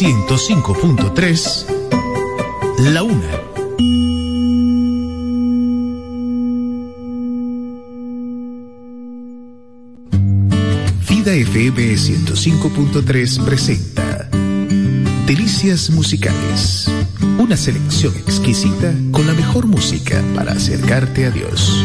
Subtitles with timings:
[0.00, 1.66] 105.3,
[2.94, 3.38] La Una.
[11.06, 14.30] Vida FM 105.3 presenta
[15.26, 16.90] Delicias Musicales.
[17.38, 21.76] Una selección exquisita con la mejor música para acercarte a Dios.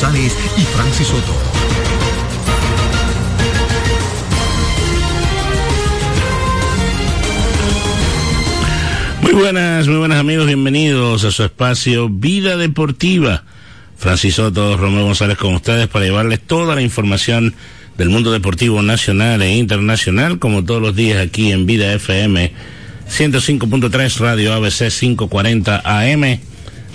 [0.00, 1.34] Y Francis Soto.
[9.20, 13.44] Muy buenas, muy buenas amigos, bienvenidos a su espacio Vida Deportiva.
[13.98, 17.54] Francis Soto, Romeo González con ustedes para llevarles toda la información
[17.98, 22.50] del mundo deportivo nacional e internacional, como todos los días aquí en Vida FM
[23.06, 26.40] 105.3 Radio ABC 540 AM,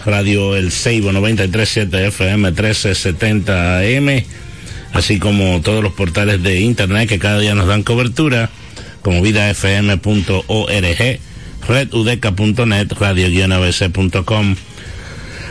[0.06, 4.24] Radio El Seibo 937 FM 1370 AM,
[4.94, 8.50] así como todos los portales de internet que cada día nos dan cobertura,
[9.02, 11.19] como vidafm.org,
[11.68, 14.56] redudeca.net, radio-abc.com,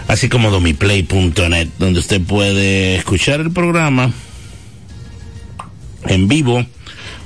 [0.09, 4.13] así como domiplay.net, donde usted puede escuchar el programa
[6.07, 6.65] en vivo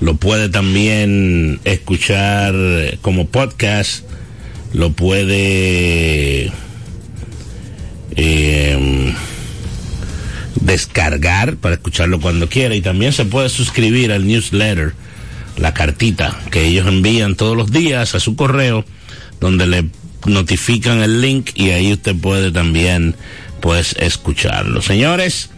[0.00, 2.54] lo puede también escuchar
[3.02, 4.04] como podcast,
[4.72, 6.17] lo puede
[11.60, 14.94] para escucharlo cuando quiera y también se puede suscribir al newsletter,
[15.56, 18.84] la cartita que ellos envían todos los días a su correo,
[19.40, 19.84] donde le
[20.26, 23.14] notifican el link y ahí usted puede también
[23.60, 24.82] pues escucharlo.
[24.82, 25.50] Señores,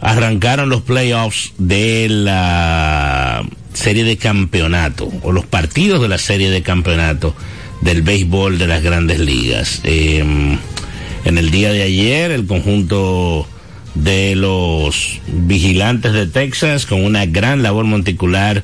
[0.00, 6.62] arrancaron los playoffs de la serie de campeonato o los partidos de la serie de
[6.62, 7.34] campeonato
[7.80, 9.80] del béisbol de las grandes ligas.
[9.82, 10.58] Em,
[11.24, 13.48] en el día de ayer el conjunto
[13.94, 18.62] de los vigilantes de Texas con una gran labor monticular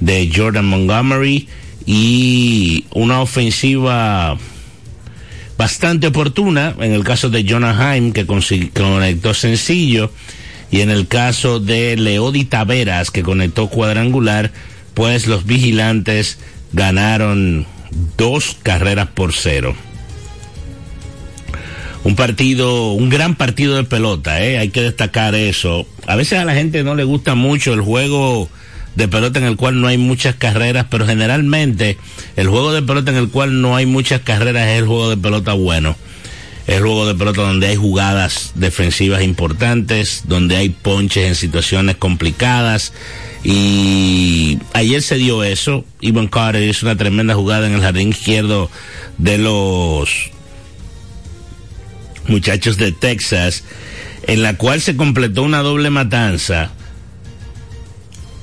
[0.00, 1.48] de Jordan Montgomery
[1.86, 4.38] y una ofensiva
[5.56, 10.12] bastante oportuna en el caso de Jonah Heim que conectó sencillo
[10.70, 14.52] y en el caso de Leodi Taveras, que conectó cuadrangular,
[14.94, 16.38] pues los vigilantes
[16.72, 17.66] ganaron
[18.16, 19.74] dos carreras por cero.
[22.04, 24.58] Un partido, un gran partido de pelota, ¿eh?
[24.58, 25.86] hay que destacar eso.
[26.06, 28.48] A veces a la gente no le gusta mucho el juego
[28.94, 31.98] de pelota en el cual no hay muchas carreras, pero generalmente
[32.36, 35.16] el juego de pelota en el cual no hay muchas carreras es el juego de
[35.16, 35.96] pelota bueno
[36.68, 42.92] el juego de pelota donde hay jugadas defensivas importantes, donde hay ponches en situaciones complicadas.
[43.42, 45.86] Y ayer se dio eso.
[46.02, 48.70] Ivan Carter hizo una tremenda jugada en el jardín izquierdo
[49.16, 50.30] de los
[52.28, 53.64] muchachos de Texas,
[54.26, 56.70] en la cual se completó una doble matanza.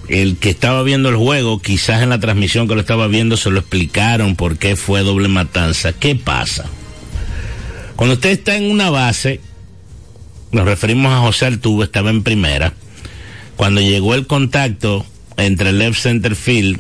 [0.08, 3.50] El que estaba viendo el juego, quizás en la transmisión que lo estaba viendo, se
[3.50, 5.94] lo explicaron por qué fue doble matanza.
[5.94, 6.66] ¿Qué pasa?
[7.96, 9.40] Cuando usted está en una base,
[10.52, 12.74] nos referimos a José Altuve, estaba en primera.
[13.56, 15.06] Cuando llegó el contacto
[15.38, 16.80] entre el left center field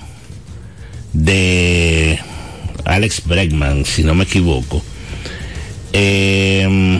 [1.13, 2.19] de
[2.83, 4.83] Alex Bregman, si no me equivoco,
[5.97, 6.99] eh,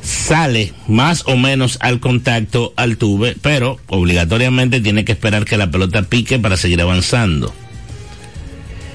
[0.00, 6.02] sale más o menos al contacto Altuve, pero obligatoriamente tiene que esperar que la pelota
[6.04, 7.52] pique para seguir avanzando.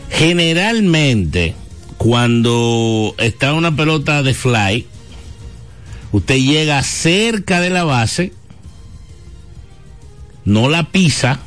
[0.09, 1.53] Generalmente,
[1.97, 4.87] cuando está una pelota de fly,
[6.11, 8.33] usted llega cerca de la base,
[10.45, 11.41] no la pisa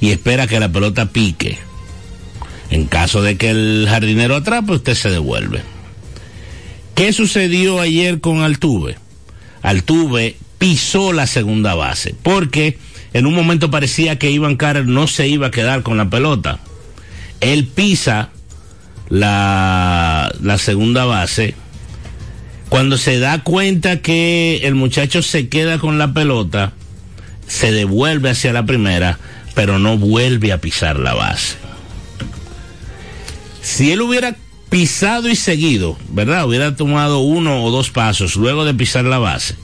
[0.00, 1.58] y espera que la pelota pique.
[2.70, 5.62] En caso de que el jardinero atrape, usted se devuelve.
[6.94, 8.96] ¿Qué sucedió ayer con Altuve?
[9.62, 12.78] Altuve pisó la segunda base, porque
[13.12, 16.60] en un momento parecía que Iván Carter no se iba a quedar con la pelota.
[17.40, 18.30] Él pisa
[19.08, 21.54] la, la segunda base,
[22.68, 26.72] cuando se da cuenta que el muchacho se queda con la pelota,
[27.48, 29.18] se devuelve hacia la primera,
[29.54, 31.56] pero no vuelve a pisar la base.
[33.70, 34.36] Si él hubiera
[34.68, 36.46] pisado y seguido, ¿verdad?
[36.46, 39.54] Hubiera tomado uno o dos pasos luego de pisar la base.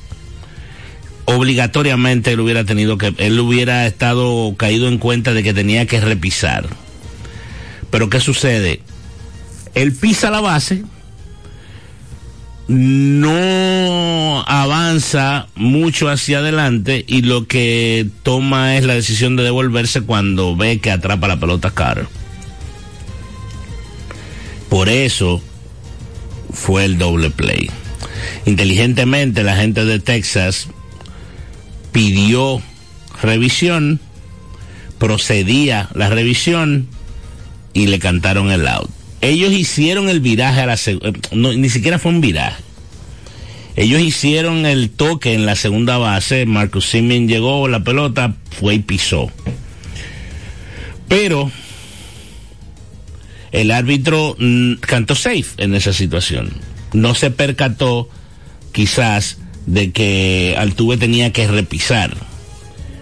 [1.24, 6.00] Obligatoriamente él hubiera tenido que, él hubiera estado caído en cuenta de que tenía que
[6.00, 6.68] repisar.
[7.90, 8.80] Pero ¿qué sucede?
[9.74, 10.84] él pisa la base,
[12.68, 20.56] no avanza mucho hacia adelante y lo que toma es la decisión de devolverse cuando
[20.56, 22.06] ve que atrapa la pelota Carter.
[24.68, 25.40] Por eso
[26.52, 27.70] fue el doble play.
[28.44, 30.68] Inteligentemente la gente de Texas
[31.92, 32.60] pidió
[33.22, 34.00] revisión,
[34.98, 36.88] procedía la revisión
[37.72, 40.98] y le cantaron el out ellos hicieron el viraje a la eh,
[41.32, 42.62] ni siquiera fue un viraje.
[43.76, 48.78] Ellos hicieron el toque en la segunda base, Marcus Simeon llegó, la pelota fue y
[48.78, 49.30] pisó.
[51.08, 51.50] Pero
[53.52, 56.50] el árbitro mm, cantó safe en esa situación.
[56.92, 58.08] No se percató
[58.72, 62.16] quizás de que Altuve tenía que repisar.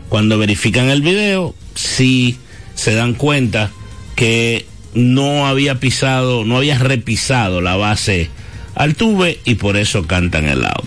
[0.09, 2.39] Cuando verifican el video, sí
[2.75, 3.71] se dan cuenta
[4.17, 8.31] que no había pisado, no había repisado la base
[8.75, 10.85] Altuve y por eso cantan el out.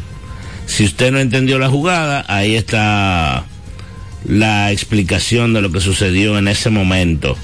[0.65, 3.45] Si usted no entendió la jugada, ahí está
[4.25, 7.37] la explicación de lo que sucedió en ese momento.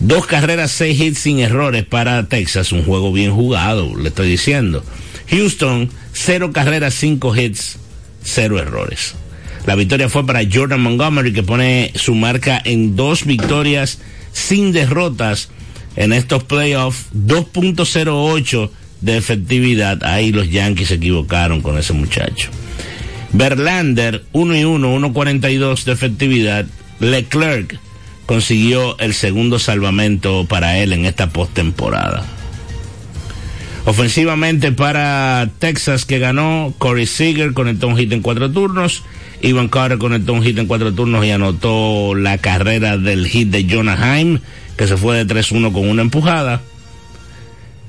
[0.00, 4.82] Dos carreras, seis hits sin errores para Texas, un juego bien jugado, le estoy diciendo.
[5.28, 7.76] Houston, cero carreras, cinco hits,
[8.22, 9.14] cero errores.
[9.66, 13.98] La victoria fue para Jordan Montgomery, que pone su marca en dos victorias
[14.32, 15.50] sin derrotas
[15.96, 18.70] en estos playoffs, 2.08
[19.02, 20.02] de efectividad.
[20.02, 22.48] Ahí los Yankees se equivocaron con ese muchacho.
[23.32, 26.66] Verlander, 1 y 1, 1.42 de efectividad.
[27.00, 27.78] Leclerc
[28.30, 32.24] consiguió el segundo salvamento para él en esta postemporada.
[33.86, 39.02] Ofensivamente para Texas que ganó, Corey Seager conectó un hit en cuatro turnos,
[39.42, 43.66] Ivan Carter conectó un hit en cuatro turnos y anotó la carrera del hit de
[43.68, 44.38] Jonah Heim,
[44.76, 46.62] que se fue de 3-1 con una empujada.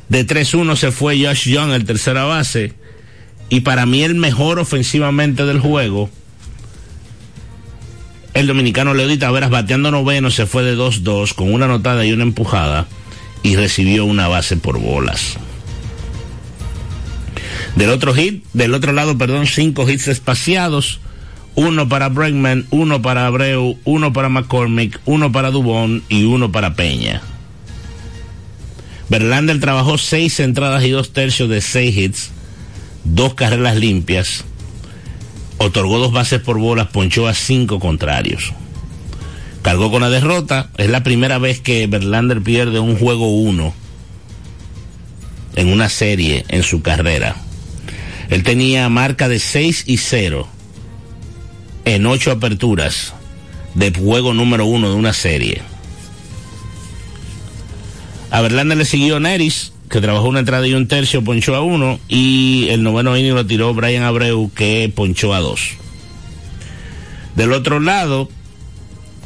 [0.10, 2.74] De 3-1 se fue Josh Young, el tercera base,
[3.50, 6.10] y para mí el mejor ofensivamente del juego,
[8.34, 12.24] el dominicano Leodita Veras bateando noveno se fue de 2-2 con una anotada y una
[12.24, 12.88] empujada
[13.44, 15.38] y recibió una base por bolas.
[17.76, 21.00] Del otro hit, del otro lado, perdón, cinco hits espaciados,
[21.56, 26.76] uno para Bregman, uno para Abreu, uno para McCormick, uno para Dubón y uno para
[26.76, 27.22] Peña.
[29.10, 32.32] Verlander trabajó seis entradas y dos tercios de seis hits,
[33.04, 34.46] dos carreras limpias,
[35.62, 38.53] otorgó dos bases por bolas, ponchó a cinco contrarios.
[39.62, 43.74] Cargó con la derrota, es la primera vez que Verlander pierde un juego uno
[45.56, 47.36] en una serie en su carrera.
[48.30, 50.48] Él tenía marca de 6 y 0
[51.86, 53.13] en ocho aperturas
[53.75, 55.62] de juego número uno de una serie.
[58.32, 62.00] A Verlander le siguió Neris, que trabajó una entrada y un tercio, ponchó a uno,
[62.07, 65.71] y el noveno inning lo tiró Brian Abreu, que ponchó a dos.
[67.36, 68.29] Del otro lado,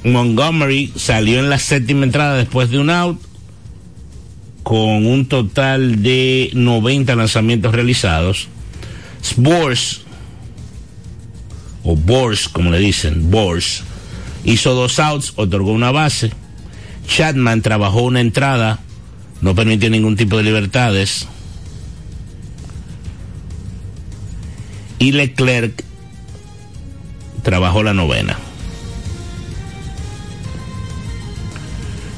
[0.04, 3.22] Montgomery salió en la séptima entrada después de un out,
[4.64, 8.48] con un total de 90 lanzamientos realizados.
[9.24, 10.02] Spores,
[11.84, 13.84] o Bors, como le dicen, Bors,
[14.44, 16.32] hizo dos outs, otorgó una base.
[17.08, 18.80] Chapman trabajó una entrada,
[19.46, 21.28] no permitió ningún tipo de libertades.
[24.98, 25.84] Y Leclerc
[27.44, 28.40] trabajó la novena.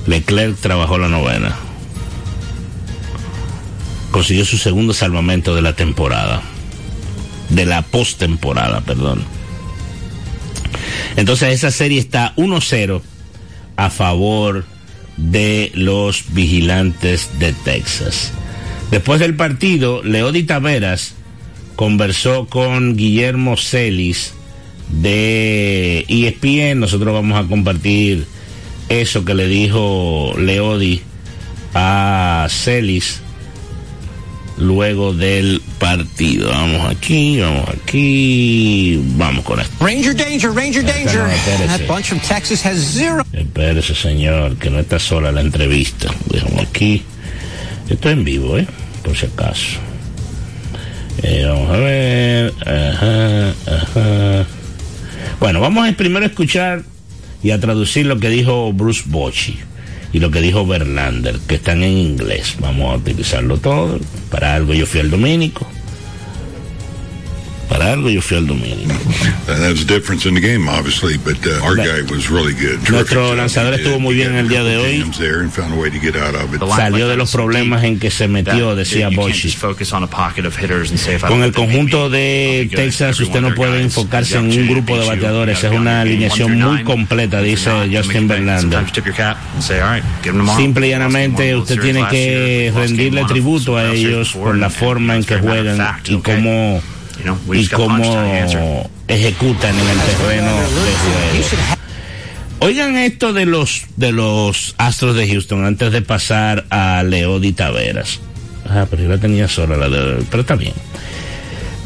[0.06, 1.54] Leclerc trabajó la novena.
[4.12, 6.42] Consiguió su segundo salvamento de la temporada.
[7.50, 9.22] De la postemporada, perdón.
[11.18, 13.02] Entonces esa serie está 1-0
[13.76, 14.64] a favor
[15.18, 18.32] de los vigilantes de Texas.
[18.92, 21.16] Después del partido, Leody Taveras
[21.76, 24.34] conversó con Guillermo Celis
[24.90, 26.80] de ESPN.
[26.80, 28.26] Nosotros vamos a compartir
[28.90, 31.02] eso que le dijo Leody
[31.74, 33.22] a Celis
[34.58, 36.50] luego del partido.
[36.50, 39.86] Vamos aquí, vamos aquí, vamos con esto.
[39.86, 41.24] Ranger danger, Ranger danger.
[41.24, 43.24] no, that bunch from Texas has zero.
[43.34, 46.14] Espérese, señor, que no está sola la entrevista.
[46.32, 47.04] Dejamos aquí.
[47.90, 48.68] Esto es en vivo, ¿eh?
[49.04, 49.78] Por si acaso.
[51.24, 52.54] Eh, vamos a ver.
[52.66, 54.46] Ajá, ajá.
[55.40, 56.84] Bueno, vamos a primero a escuchar
[57.44, 59.58] y a traducir lo que dijo Bruce Bochy
[60.18, 62.56] y lo que dijo Verlander, que están en inglés.
[62.60, 64.00] Vamos a utilizarlo todo.
[64.32, 65.68] Para algo yo fui al dominico.
[67.70, 68.94] Para algo yo fui al dominico.
[69.48, 71.18] And that's the difference in the game, obviously.
[71.18, 72.90] But uh, our La- guy was really good.
[72.90, 75.06] Nuestro lanzador estuvo muy bien got el día de hoy.
[76.76, 79.56] Salió de los problemas en que se metió, decía Bochy.
[81.28, 85.72] Con el conjunto de Texas usted no puede enfocarse en un grupo de bateadores, es
[85.72, 88.86] una alineación muy completa, dice Justin Verlander.
[90.58, 95.38] Simple y llanamente usted tiene que rendirle tributo a ellos por la forma en que
[95.38, 96.82] juegan y cómo
[97.54, 101.78] y cómo ejecutan en el terreno de juego.
[102.60, 108.20] Oigan esto de los de los Astros de Houston antes de pasar a Leody Taveras.
[108.68, 110.74] Ah, pero yo la tenía sola la de, pero está bien.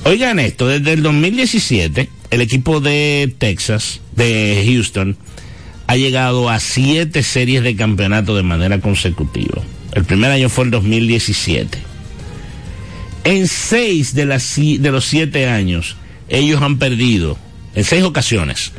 [0.03, 5.17] Oigan esto, desde el 2017 el equipo de Texas, de Houston,
[5.87, 9.61] ha llegado a siete series de campeonato de manera consecutiva.
[9.93, 11.90] El primer año fue el 2017.
[13.23, 15.95] En seis de, los siete años,
[16.27, 17.37] ellos han perdido,
[17.75, 18.71] en seis ocasiones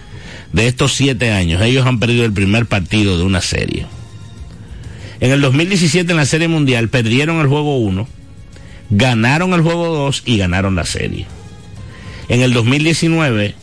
[0.53, 3.87] de estos siete años, ellos han perdido el primer partido de una serie.
[5.21, 8.09] En el 2017 en la Serie Mundial perdieron el juego 1,
[8.91, 11.27] ganaron el juego 2 y ganaron la serie.
[12.29, 13.55] En el 2019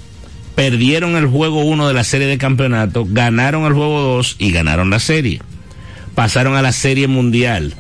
[0.56, 4.90] perdieron el juego 1 de la serie de campeonato, ganaron el juego 2 y ganaron
[4.90, 5.42] la serie.
[6.16, 7.76] Pasaron a la Serie Mundial.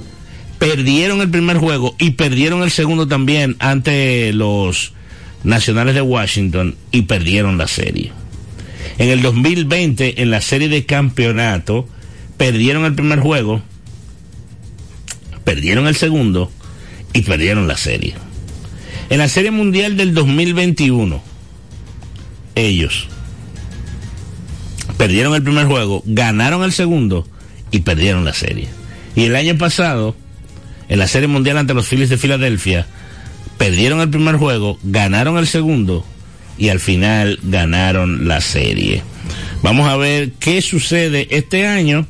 [0.59, 4.93] Perdieron el primer juego y perdieron el segundo también ante los
[5.43, 8.11] Nacionales de Washington y perdieron la serie.
[8.97, 11.87] En el 2020, en la serie de campeonato,
[12.37, 13.61] perdieron el primer juego,
[15.45, 16.51] perdieron el segundo
[17.13, 18.15] y perdieron la serie.
[19.09, 21.21] En la serie mundial del 2021,
[22.55, 23.07] ellos
[24.97, 27.25] perdieron el primer juego, ganaron el segundo
[27.71, 28.67] y perdieron la serie.
[29.15, 30.15] Y el año pasado,
[30.89, 32.85] en la serie mundial ante los Phillies de Filadelfia,
[33.57, 36.05] perdieron el primer juego, ganaron el segundo
[36.57, 39.03] y al final ganaron la serie.
[39.61, 42.07] Vamos a ver qué sucede este año,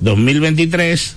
[0.00, 1.16] 2023,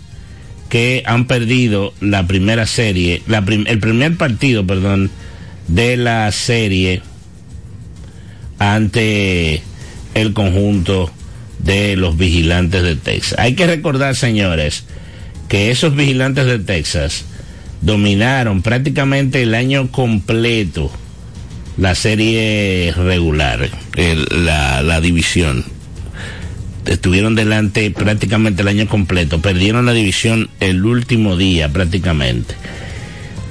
[0.69, 5.11] que han perdido la primera serie, el primer partido, perdón,
[5.67, 7.01] de la serie
[8.59, 9.61] ante
[10.13, 11.11] el conjunto
[11.59, 13.39] de los vigilantes de Texas.
[13.39, 14.85] Hay que recordar, señores,
[15.53, 17.25] que esos vigilantes de Texas
[17.81, 20.91] dominaron prácticamente el año completo
[21.77, 23.69] la serie regular,
[24.31, 25.63] la, la división.
[26.87, 32.55] Estuvieron delante prácticamente el año completo, perdieron la división el último día prácticamente.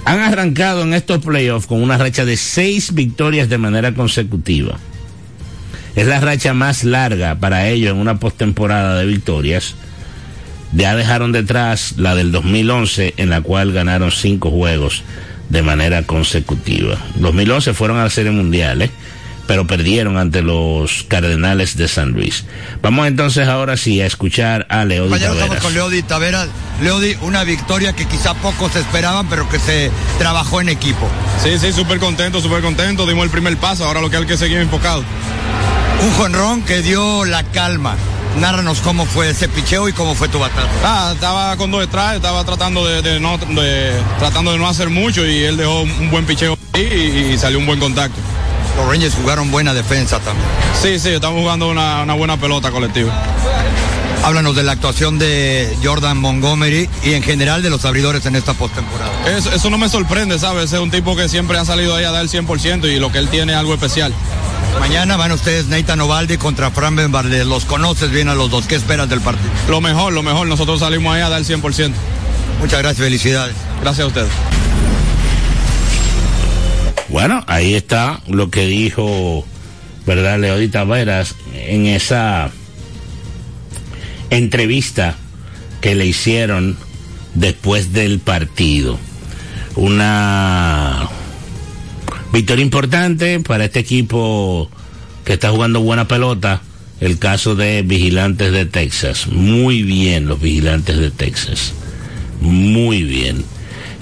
[0.05, 4.77] Han arrancado en estos playoffs con una racha de seis victorias de manera consecutiva.
[5.95, 9.77] Es la racha más larga para ellos en una postemporada de victorias.
[10.73, 15.03] Ya dejaron detrás la del 2011 en la cual ganaron cinco juegos
[15.49, 16.97] de manera consecutiva.
[17.17, 18.91] 2011 fueron a la Serie Mundial, ¿eh?
[19.47, 22.45] pero perdieron ante los Cardenales de San Luis.
[22.81, 25.45] Vamos entonces ahora sí a escuchar a Leody Mañana Taveras.
[25.45, 26.49] estamos con Leody Taveras.
[26.83, 31.07] Leody, una victoria que quizá pocos esperaban, pero que se trabajó en equipo.
[31.43, 33.07] Sí, sí, súper contento, súper contento.
[33.07, 35.05] Dimos el primer paso, ahora lo que hay que seguir enfocado.
[36.03, 37.97] Un jonrón que dio la calma.
[38.39, 40.69] Nárranos cómo fue ese picheo y cómo fue tu batalla.
[40.85, 44.91] Ah, estaba con dos strikes, estaba tratando de, de no de, tratando de no hacer
[44.91, 48.19] mucho y él dejó un buen picheo y, y, salió un buen contacto.
[48.77, 50.49] Los Rangers jugaron buena defensa también.
[50.81, 53.13] Sí, sí, estamos jugando una, una buena pelota colectiva.
[54.25, 58.55] Háblanos de la actuación de Jordan Montgomery y en general de los abridores en esta
[58.55, 59.11] postemporada.
[59.37, 60.73] Eso, eso no me sorprende, ¿sabes?
[60.73, 63.19] Es un tipo que siempre ha salido ahí a dar el 100% y lo que
[63.19, 64.15] él tiene es algo especial.
[64.79, 67.47] Mañana van ustedes Nathan Ovaldi contra Fran Valdez.
[67.47, 68.67] Los conoces bien a los dos.
[68.67, 69.51] ¿Qué esperas del partido?
[69.69, 70.47] Lo mejor, lo mejor.
[70.47, 71.93] Nosotros salimos ahí a dar el 100%.
[72.61, 73.57] Muchas gracias, felicidades.
[73.81, 74.31] Gracias a ustedes.
[77.09, 79.45] Bueno, ahí está lo que dijo,
[80.07, 82.51] ¿verdad, Leodita Veras en esa
[84.37, 85.17] entrevista
[85.81, 86.77] que le hicieron
[87.35, 88.99] después del partido?
[89.77, 91.09] Una
[92.33, 94.71] victoria importante para este equipo
[95.25, 96.63] que está jugando buena pelota.
[97.01, 99.27] El caso de Vigilantes de Texas.
[99.27, 101.73] Muy bien los Vigilantes de Texas.
[102.41, 103.45] Muy bien.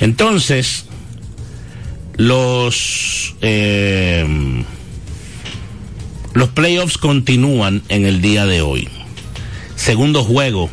[0.01, 0.85] Entonces,
[2.17, 4.27] los eh,
[6.35, 8.89] los playoffs continúan en el día de hoy.
[9.81, 10.69] Segundo juego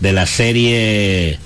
[0.00, 1.38] de la serie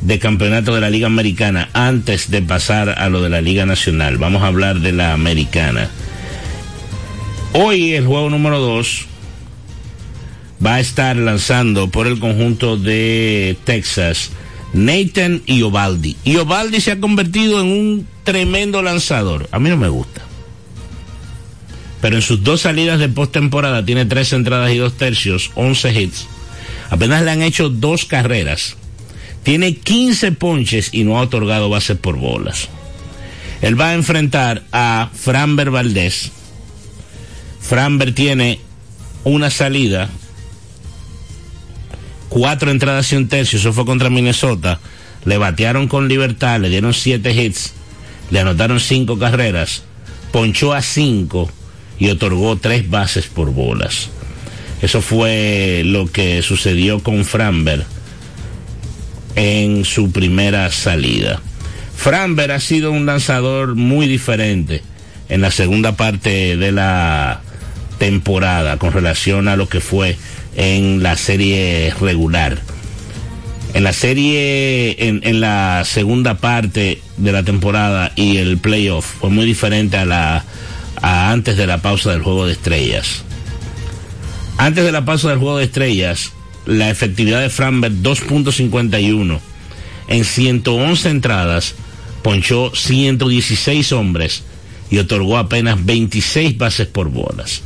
[0.00, 4.16] de campeonato de la Liga Americana antes de pasar a lo de la Liga Nacional.
[4.16, 5.90] Vamos a hablar de la Americana.
[7.52, 9.04] Hoy el juego número 2
[10.64, 14.30] va a estar lanzando por el conjunto de Texas
[14.72, 16.16] Nathan y Ovaldi.
[16.24, 19.46] Y Ovaldi se ha convertido en un tremendo lanzador.
[19.52, 20.22] A mí no me gusta.
[22.00, 26.26] Pero en sus dos salidas de postemporada tiene tres entradas y dos tercios, 11 hits.
[26.88, 28.76] Apenas le han hecho dos carreras.
[29.42, 32.68] Tiene 15 ponches y no ha otorgado bases por bolas.
[33.62, 36.32] Él va a enfrentar a Framber Valdés.
[37.60, 38.60] Framber tiene
[39.24, 40.08] una salida,
[42.30, 44.80] cuatro entradas y un tercio, eso fue contra Minnesota.
[45.26, 47.74] Le batearon con libertad, le dieron siete hits,
[48.30, 49.82] le anotaron cinco carreras,
[50.32, 51.50] ponchó a cinco
[52.00, 54.08] y otorgó tres bases por bolas.
[54.82, 57.84] Eso fue lo que sucedió con Framber
[59.36, 61.40] en su primera salida.
[61.94, 64.82] Framber ha sido un lanzador muy diferente
[65.28, 67.42] en la segunda parte de la
[67.98, 70.16] temporada con relación a lo que fue
[70.56, 72.58] en la serie regular.
[73.74, 79.28] En la serie, en, en la segunda parte de la temporada y el playoff fue
[79.28, 80.44] muy diferente a la
[81.02, 83.24] a antes de la pausa del juego de estrellas.
[84.58, 86.32] Antes de la pausa del juego de estrellas,
[86.66, 89.40] la efectividad de Framberg 2.51
[90.08, 91.74] en 111 entradas
[92.22, 94.42] ponchó 116 hombres
[94.90, 97.62] y otorgó apenas 26 bases por bolas.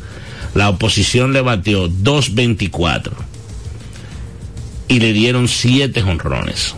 [0.54, 3.10] La oposición le batió 2.24
[4.86, 6.76] y le dieron 7 jonrones.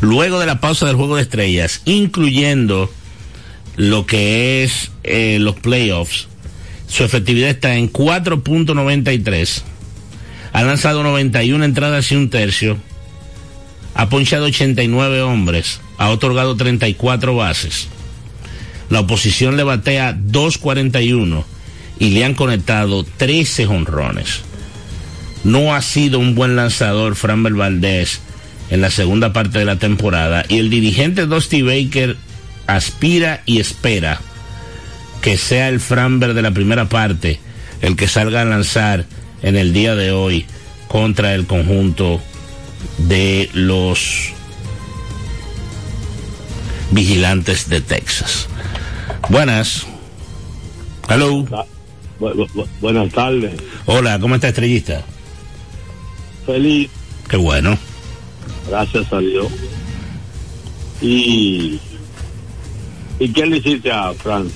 [0.00, 2.90] Luego de la pausa del juego de estrellas, incluyendo
[3.78, 6.26] lo que es eh, los playoffs,
[6.88, 9.62] su efectividad está en 4.93.
[10.52, 12.76] Ha lanzado 91 entradas y un tercio.
[13.94, 15.80] Ha ponchado 89 hombres.
[15.96, 17.88] Ha otorgado 34 bases.
[18.90, 21.44] La oposición le batea 2.41
[22.00, 24.40] y le han conectado 13 jonrones.
[25.44, 28.20] No ha sido un buen lanzador Framber Valdez
[28.70, 32.16] en la segunda parte de la temporada y el dirigente Dusty Baker
[32.68, 34.20] aspira y espera
[35.20, 37.40] que sea el Framber de la primera parte
[37.80, 39.06] el que salga a lanzar
[39.42, 40.46] en el día de hoy
[40.86, 42.20] contra el conjunto
[42.98, 44.32] de los
[46.90, 48.48] vigilantes de Texas.
[49.28, 49.86] Buenas.
[51.08, 51.46] Hello.
[52.80, 53.54] buenas tardes.
[53.86, 55.02] Hola, ¿cómo está Estrellista?
[56.46, 56.90] Feliz.
[57.28, 57.78] Qué bueno.
[58.68, 59.48] Gracias a Dios.
[61.00, 61.78] Y,
[63.20, 64.48] ¿Y qué le hiciste a Fran?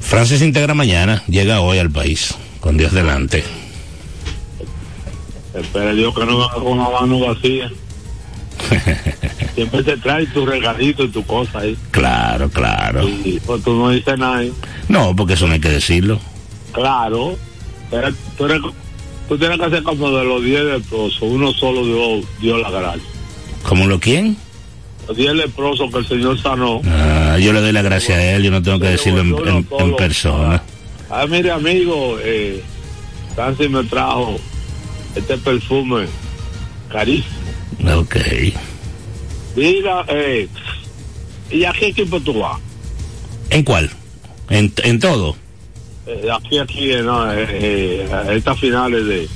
[0.00, 3.44] Fran se integra mañana, llega hoy al país, con Dios delante.
[5.54, 7.70] Espera Dios que no venga con una mano vacía.
[9.54, 11.76] Siempre te trae tu regalito y tu cosa ahí.
[11.90, 13.08] Claro, claro.
[13.08, 14.44] Y pues tú no dices nada.
[14.44, 14.52] ¿eh?
[14.88, 16.20] No, porque eso no hay que decirlo.
[16.72, 17.36] Claro.
[17.90, 18.60] Pero, tú, eres,
[19.28, 21.22] tú tienes que hacer como de los 10 leprosos.
[21.22, 23.02] Uno solo dio, dio la gracia.
[23.62, 24.36] ¿Cómo lo quién?
[25.08, 26.80] Los 10 leprosos que el Señor sanó.
[26.84, 29.68] Ah, yo le doy la gracia a él, yo no tengo que decirlo en, en,
[29.78, 30.62] en persona.
[31.08, 32.62] Ah, mire, amigo, eh,
[33.34, 34.38] Francis me trajo
[35.14, 36.06] este perfume
[36.90, 37.34] carísimo.
[37.94, 38.16] Ok.
[39.54, 40.48] Diga, eh,
[41.50, 42.58] ¿y a qué equipo tú vas?
[43.50, 43.90] ¿En cuál?
[44.50, 45.36] ¿En, en todo?
[46.06, 49.28] Eh, aquí, aquí, no, eh, eh, estas finales de,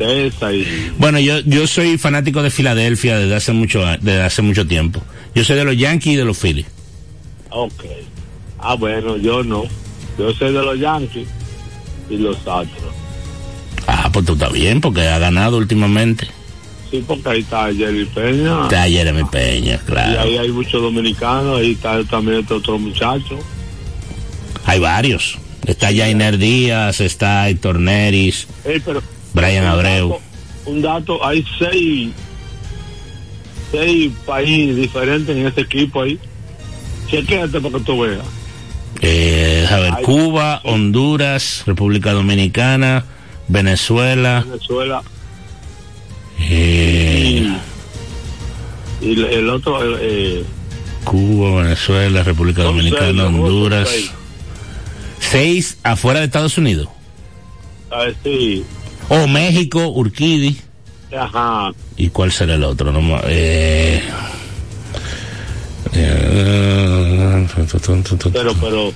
[0.00, 0.92] y...
[0.98, 5.02] Bueno, yo, yo soy fanático de Filadelfia desde hace mucho, desde hace mucho tiempo.
[5.34, 6.66] Yo soy de los Yankees y de los Phillies.
[7.50, 7.84] Ok.
[8.58, 9.64] Ah, bueno, yo no.
[10.18, 11.28] Yo soy de los Yankees
[12.08, 12.94] y los Astros.
[13.86, 16.28] Ah, pues tú estás bien, porque ha ganado últimamente.
[16.90, 18.64] Sí, porque ahí está Jerry Peña.
[18.64, 20.12] Está Jeremy Peña, claro.
[20.12, 23.38] Y ahí hay muchos dominicanos, ahí está también este otro muchacho.
[24.64, 25.38] Hay varios.
[25.66, 30.08] Está Jainer Díaz, está Héctor Neris, Ey, pero Brian un Abreu.
[30.10, 30.20] dato-
[30.66, 32.10] un dato, hay seis,
[33.72, 36.18] seis países diferentes en este equipo ahí.
[37.08, 38.24] Chequéate para que tú veas.
[39.02, 43.04] Eh, a ver, Cuba, Honduras, República Dominicana,
[43.48, 45.02] Venezuela, Venezuela
[46.38, 47.56] eh,
[49.00, 50.44] y el, el otro, eh,
[51.04, 53.26] Cuba, Venezuela, República Dominicana.
[53.26, 53.88] Honduras.
[55.18, 55.78] Seis.
[55.82, 56.88] Afuera de Estados Unidos.
[57.90, 58.16] a ver
[59.12, 60.56] O México, Urquidi.
[61.16, 62.92] ajá, ¿Y cuál será el otro?
[62.92, 64.00] No, eh,
[65.92, 67.46] eh,
[68.32, 68.92] pero, pero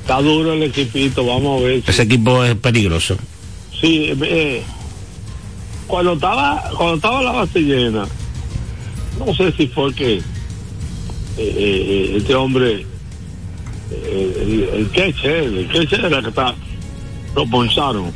[0.00, 1.82] está duro el equipito, vamos a ver.
[1.84, 3.16] si- Ese equipo es peligroso.
[3.80, 4.62] Sí, eh,
[5.86, 8.06] cuando estaba cuando estaba la base llena,
[9.18, 10.22] no sé si fue que eh,
[11.38, 12.86] eh, este hombre,
[13.90, 16.54] eh, el, el queche, el queche era que está,
[17.34, 18.12] lo poncharon.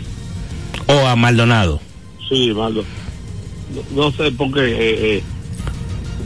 [0.92, 1.80] O a Maldonado.
[2.28, 2.84] Sí, Maldo.
[3.94, 4.60] No, no sé por qué.
[4.60, 5.22] eh, eh,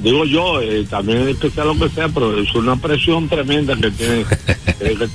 [0.03, 3.77] digo yo, eh, también es que sea lo que sea, pero es una presión tremenda
[3.77, 4.25] que tiene.
[4.79, 5.09] que,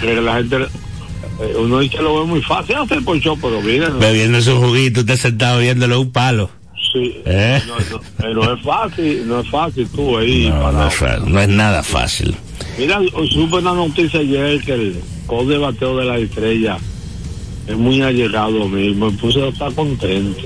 [0.00, 0.56] que la gente.
[0.56, 3.98] eh, uno dice lo ve muy fácil hacer poncho, pero miren.
[3.98, 6.50] Bebiendo su juguito, usted sentado viéndolo un palo.
[6.92, 7.60] Sí, ¿Eh?
[7.66, 10.48] no, no, no es fácil, no es fácil tú ahí.
[10.50, 12.36] No, no es, no es nada fácil.
[12.78, 13.00] Mira,
[13.32, 16.76] supe una noticia ayer que el coach de bateo de la estrella
[17.66, 20.42] es muy allegado a mí, me puse a estar contento.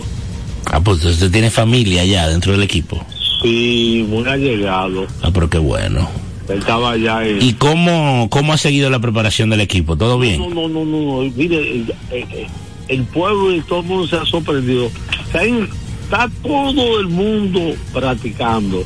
[0.67, 3.05] Ah, pues usted tiene familia allá dentro del equipo.
[3.43, 5.07] Sí, muy allegado.
[5.23, 6.09] Ah, pero qué bueno.
[6.49, 7.43] Él estaba allá en...
[7.43, 9.97] ¿Y cómo, cómo ha seguido la preparación del equipo?
[9.97, 10.39] ¿Todo No, bien?
[10.41, 12.47] no, no, no, no, mire, el, el-
[12.89, 14.89] el pueblo y todo el mundo se ha sorprendido.
[15.27, 15.69] Está, en-
[16.05, 18.85] está todo el mundo practicando.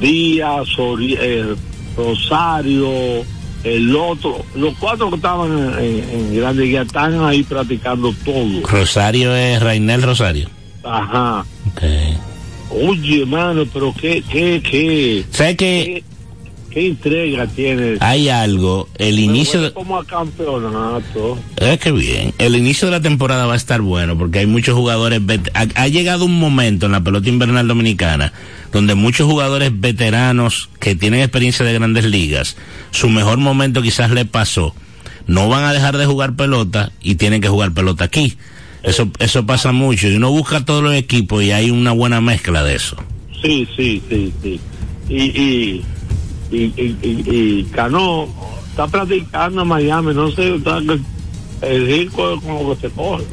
[0.00, 1.54] Díaz, Ori- eh,
[1.96, 2.88] Rosario,
[3.64, 8.66] el otro, los cuatro que estaban en, Grande Guía están ahí practicando todo.
[8.66, 10.48] Rosario es Rainel Rosario.
[10.84, 11.44] Ajá.
[11.72, 11.82] Ok.
[12.70, 16.04] Oye, hermano, pero qué, qué, qué, ¿Sabes que qué,
[16.78, 17.48] qué entrega
[18.00, 18.88] hay algo?
[18.98, 19.72] El inicio de...
[19.72, 21.38] como a campeonato.
[21.56, 22.32] Es que bien.
[22.38, 25.20] El inicio de la temporada va a estar bueno porque hay muchos jugadores.
[25.54, 28.32] ha llegado un momento en la pelota invernal dominicana
[28.72, 32.56] donde muchos jugadores veteranos que tienen experiencia de grandes ligas,
[32.90, 34.74] su mejor momento quizás le pasó.
[35.26, 38.36] No van a dejar de jugar pelota y tienen que jugar pelota aquí.
[38.82, 40.08] Eso, eso pasa mucho.
[40.08, 42.96] Y uno busca todos los equipos y hay una buena mezcla de eso.
[43.42, 44.60] Sí, sí, sí, sí.
[45.08, 45.84] Y, y,
[46.50, 47.24] y, y, y,
[47.60, 48.28] y Cano
[48.70, 50.78] está practicando en Miami, no sé, está,
[51.62, 53.24] el rico es como que se coge.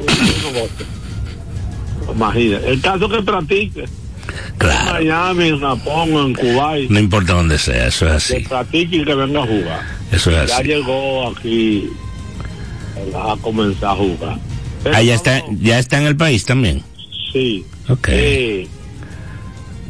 [2.14, 4.84] Imagina, el caso que practique en.
[4.92, 8.44] Miami, en Japón, en Kuwait, No importa dónde sea, eso es que así.
[8.48, 9.80] practique y que venga a jugar.
[10.12, 10.68] Eso es Ya así.
[10.68, 11.88] llegó aquí
[13.14, 14.38] a comenzar a jugar.
[14.82, 16.82] Pero Ah, ya está, ya está en el país también.
[17.32, 17.64] Sí.
[17.88, 18.08] Ok.
[18.10, 18.68] Eh,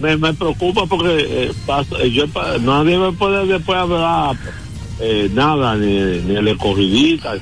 [0.01, 2.25] me, me preocupa porque eh, pasa- eh, yo,
[2.61, 4.37] nadie me puede después hablar
[5.01, 5.87] eh, nada, ni,
[6.21, 7.35] ni el escogidita.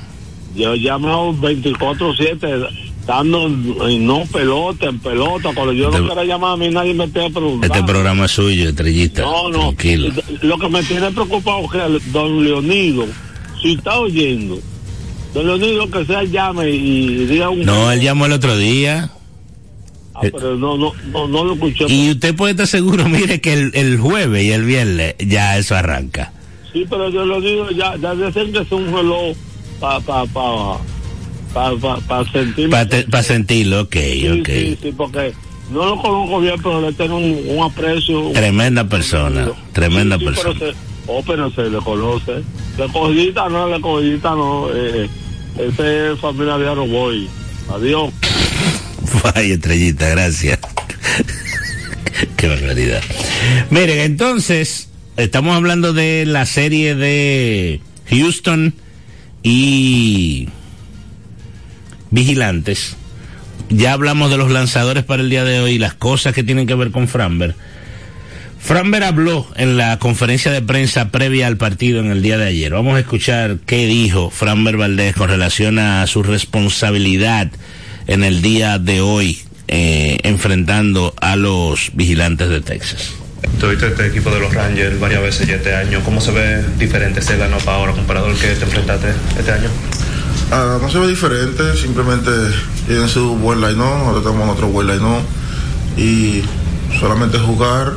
[0.56, 2.68] Yo he llamado 24-7,
[3.00, 5.50] estando en no pelota, en pelota.
[5.54, 7.66] Cuando yo no Este- quiera llamar a mí, nadie me esté preguntando.
[7.74, 9.22] Este programa es suyo, estrellita.
[9.22, 9.58] No, no.
[9.72, 10.10] Tranquilo.
[10.42, 13.06] Lo que me tiene preocupado es que don Leonido,
[13.60, 14.58] si está oyendo,
[15.34, 17.62] don Leonido que sea llame y diga un...
[17.64, 19.10] No, él llamó el otro día.
[20.14, 21.86] Ah, pero no, no, no, no lo escuché.
[21.88, 25.74] Y usted puede estar seguro, mire, que el, el jueves y el viernes ya eso
[25.74, 26.32] arranca.
[26.72, 29.36] Sí, pero yo lo digo, ya, ya dicen que es un reloj
[29.80, 30.78] para pa, pa,
[31.52, 32.86] pa, pa, sentirme.
[32.86, 34.48] Para sentirlo, ok, sí, ok.
[34.48, 35.32] sí, sí, porque
[35.70, 38.30] no lo conozco bien, pero le tengo un, un aprecio.
[38.32, 40.58] Tremenda persona, tremenda persona.
[41.06, 42.42] Oh, pero se le conoce.
[42.78, 44.68] Le cogidita no, le cogidita no.
[44.72, 45.08] Eh,
[45.58, 47.28] ese es familia de Aroboy.
[47.72, 48.10] Adiós.
[49.22, 50.58] Vaya estrellita, gracias.
[52.36, 53.02] Qué barbaridad.
[53.70, 58.74] Miren, entonces, estamos hablando de la serie de Houston
[59.42, 60.48] y
[62.10, 62.96] Vigilantes.
[63.70, 66.74] Ya hablamos de los lanzadores para el día de hoy, las cosas que tienen que
[66.74, 67.54] ver con Framber.
[68.60, 72.72] Framber habló en la conferencia de prensa previa al partido en el día de ayer.
[72.72, 77.50] Vamos a escuchar qué dijo Framber Valdés con relación a su responsabilidad
[78.06, 83.12] en el día de hoy eh, enfrentando a los vigilantes de Texas.
[83.58, 86.00] Tuviste este equipo de los Rangers varias veces ya este año.
[86.04, 89.68] ¿Cómo se ve diferente este line ahora comparado al que te enfrentaste este año?
[90.50, 92.30] Ah, no se ve diferente, simplemente
[92.86, 95.22] tienen su buen line nosotros tenemos otro buen line
[95.96, 96.42] y
[97.00, 97.92] solamente jugar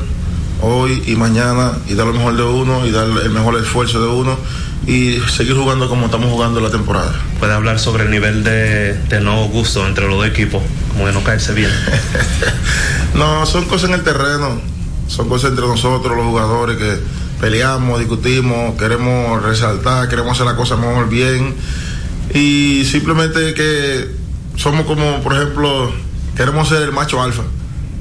[0.62, 4.08] hoy y mañana y dar lo mejor de uno y dar el mejor esfuerzo de
[4.08, 4.38] uno
[4.88, 7.14] y seguir jugando como estamos jugando la temporada.
[7.40, 10.64] ¿Puede hablar sobre el nivel de, de no gusto entre los dos equipos?
[10.94, 11.70] Como de no caerse bien.
[13.14, 14.62] No, son cosas en el terreno,
[15.08, 17.00] son cosas entre nosotros, los jugadores, que
[17.40, 21.56] peleamos, discutimos, queremos resaltar, queremos hacer la cosa mejor bien.
[22.34, 24.08] Y simplemente que
[24.56, 25.92] somos como, por ejemplo,
[26.36, 27.44] queremos ser el macho alfa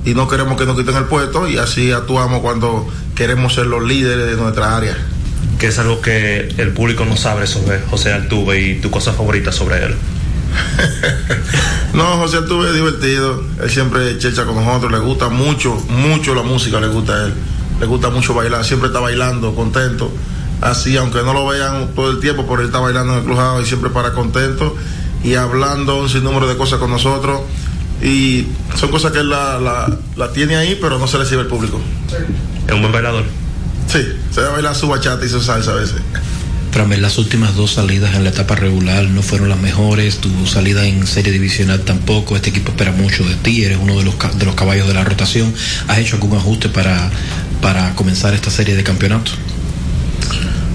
[0.05, 3.83] y no queremos que nos quiten el puesto y así actuamos cuando queremos ser los
[3.85, 4.97] líderes de nuestra área.
[5.59, 9.53] Que es algo que el público no sabe sobre José Altuve y tu cosa favorita
[9.53, 9.95] sobre él.
[11.95, 13.43] No, José Altuve es divertido.
[13.63, 14.93] Él siempre checha con nosotros.
[14.93, 17.35] Le gusta mucho, mucho la música, le gusta a él.
[17.81, 18.65] Le gusta mucho bailar.
[18.65, 20.13] Siempre está bailando, contento.
[20.61, 23.63] Así, aunque no lo vean todo el tiempo, pero él está bailando en el clubhouse
[23.65, 24.77] y siempre para contento.
[25.25, 27.41] Y hablando un sinnúmero de cosas con nosotros.
[28.03, 31.43] Y son cosas que él la, la, la tiene ahí, pero no se le sirve
[31.43, 31.81] al público.
[32.67, 33.25] ¿Es un buen bailador?
[33.87, 34.01] Sí,
[34.33, 35.97] se va a bailar su bachata y su salsa a veces.
[36.73, 40.85] Framber, las últimas dos salidas en la etapa regular no fueron las mejores, tu salida
[40.85, 44.45] en serie divisional tampoco, este equipo espera mucho de ti, eres uno de los, de
[44.45, 45.55] los caballos de la rotación,
[45.89, 47.11] ¿has hecho algún ajuste para,
[47.63, 49.39] para comenzar esta serie de campeonatos?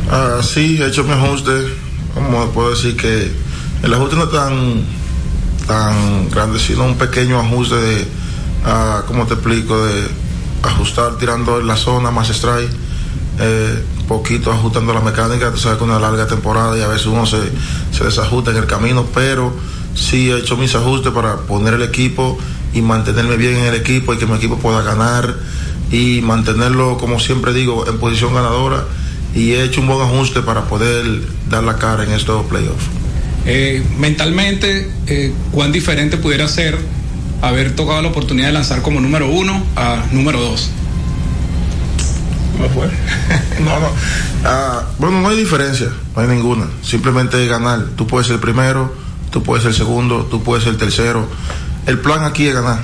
[0.10, 1.52] Ah, sí, he hecho mi ajuste.
[2.14, 3.32] Como puedo decir que
[3.84, 4.84] el ajuste no es tan,
[5.66, 8.08] tan grande, sino un pequeño ajuste de,
[9.08, 9.86] ¿cómo te explico?
[9.86, 10.08] De
[10.64, 12.70] ajustar tirando en la zona más strike,
[13.40, 15.52] eh, poquito ajustando la mecánica.
[15.52, 17.38] Tú sabes que una larga temporada y a veces uno se,
[17.92, 19.54] se desajusta en el camino, pero
[19.96, 22.38] sí he hecho mis ajustes para poner el equipo
[22.74, 25.36] y mantenerme bien en el equipo y que mi equipo pueda ganar
[25.92, 28.86] y mantenerlo, como siempre digo, en posición ganadora
[29.36, 31.04] y he hecho un buen ajuste para poder
[31.50, 32.86] dar la cara en estos playoffs.
[33.46, 36.78] Eh, mentalmente, eh, ¿cuán diferente pudiera ser
[37.42, 40.70] haber tocado la oportunidad de lanzar como número uno a número dos?
[43.62, 43.88] No, no.
[44.44, 46.66] Ah, bueno, no hay diferencia, no hay ninguna.
[46.82, 47.90] Simplemente ganar.
[47.96, 48.94] Tú puedes ser primero,
[49.30, 51.28] tú puedes ser segundo, tú puedes ser tercero.
[51.86, 52.84] El plan aquí es ganar.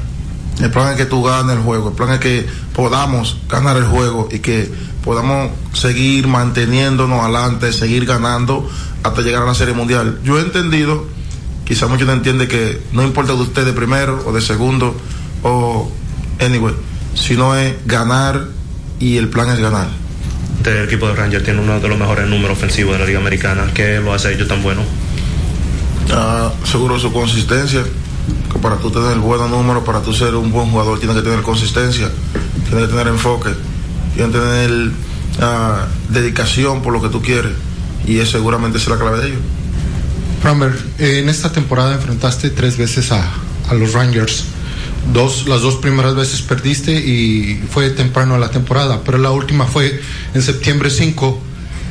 [0.59, 1.89] El plan es que tú ganes el juego.
[1.89, 4.71] El plan es que podamos ganar el juego y que
[5.03, 8.69] podamos seguir manteniéndonos adelante, seguir ganando
[9.03, 10.19] hasta llegar a la Serie Mundial.
[10.23, 11.05] Yo he entendido,
[11.65, 14.95] quizá muchos no entienden que no importa de usted de primero o de segundo
[15.43, 15.89] o
[16.39, 16.73] anyway,
[17.13, 18.56] sino es ganar
[18.99, 19.87] y el plan es ganar.
[20.57, 23.71] Este equipo de Rangers tiene uno de los mejores números ofensivos de la Liga Americana.
[23.73, 24.81] ¿Qué lo hace ellos tan bueno?
[26.11, 27.83] Ah, seguro su consistencia.
[28.51, 31.41] Que para tú tener buenos números, para tú ser un buen jugador, tienes que tener
[31.41, 32.09] consistencia,
[32.67, 33.51] tienes que tener enfoque,
[34.15, 34.91] tienes que tener
[35.39, 37.53] ah, dedicación por lo que tú quieres.
[38.05, 39.41] Y es seguramente esa es la clave de ellos.
[40.41, 43.23] Framber, eh, en esta temporada enfrentaste tres veces a,
[43.69, 44.45] a los Rangers.
[45.13, 49.99] Dos, las dos primeras veces perdiste y fue temprano la temporada, pero la última fue
[50.33, 51.39] en septiembre 5.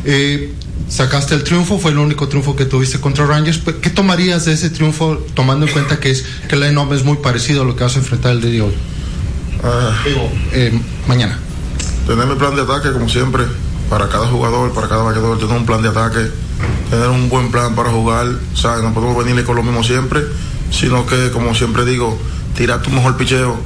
[0.05, 0.52] Eh,
[0.88, 3.59] sacaste el triunfo, fue el único triunfo que tuviste contra Rangers.
[3.59, 7.05] Pe- ¿Qué tomarías de ese triunfo tomando en cuenta que es que el line-up es
[7.05, 8.74] muy parecido a lo que vas a enfrentar el día de hoy?
[10.52, 11.38] Eh, mañana.
[12.07, 13.44] Tener mi plan de ataque, como siempre,
[13.90, 16.20] para cada jugador, para cada bateador, tener un plan de ataque,
[16.90, 18.26] tener un buen plan para jugar.
[18.55, 18.85] ¿sabes?
[18.85, 20.20] No podemos venirle con lo mismo siempre,
[20.70, 22.16] sino que, como siempre digo,
[22.57, 23.57] tirar tu mejor picheo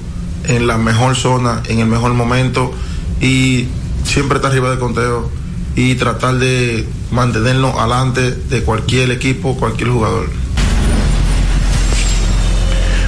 [0.44, 2.72] en la mejor zona, en el mejor momento
[3.20, 3.66] y
[4.04, 5.30] siempre estar arriba del conteo
[5.76, 10.28] y tratar de mantenernos adelante de cualquier equipo, cualquier jugador.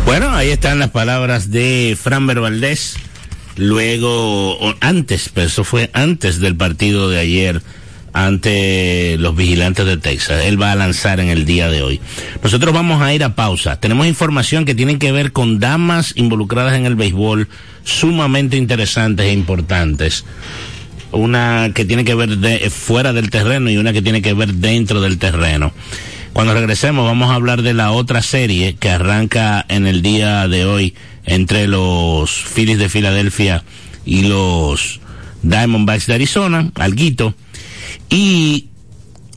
[0.04, 2.96] Bueno, ahí están las palabras de Framber Valdés.
[3.56, 7.62] Luego, antes, pero eso fue antes del partido de ayer
[8.12, 10.44] ante los vigilantes de Texas.
[10.44, 12.00] Él va a lanzar en el día de hoy.
[12.42, 13.80] Nosotros vamos a ir a pausa.
[13.80, 17.48] Tenemos información que tiene que ver con damas involucradas en el béisbol
[17.84, 20.24] sumamente interesantes e importantes.
[21.10, 24.54] Una que tiene que ver de, fuera del terreno y una que tiene que ver
[24.54, 25.72] dentro del terreno.
[26.32, 30.64] Cuando regresemos vamos a hablar de la otra serie que arranca en el día de
[30.64, 30.94] hoy
[31.24, 33.64] entre los Phillies de Filadelfia
[34.06, 35.00] y los
[35.42, 37.34] Diamondbacks de Arizona, alguito,
[38.12, 38.68] y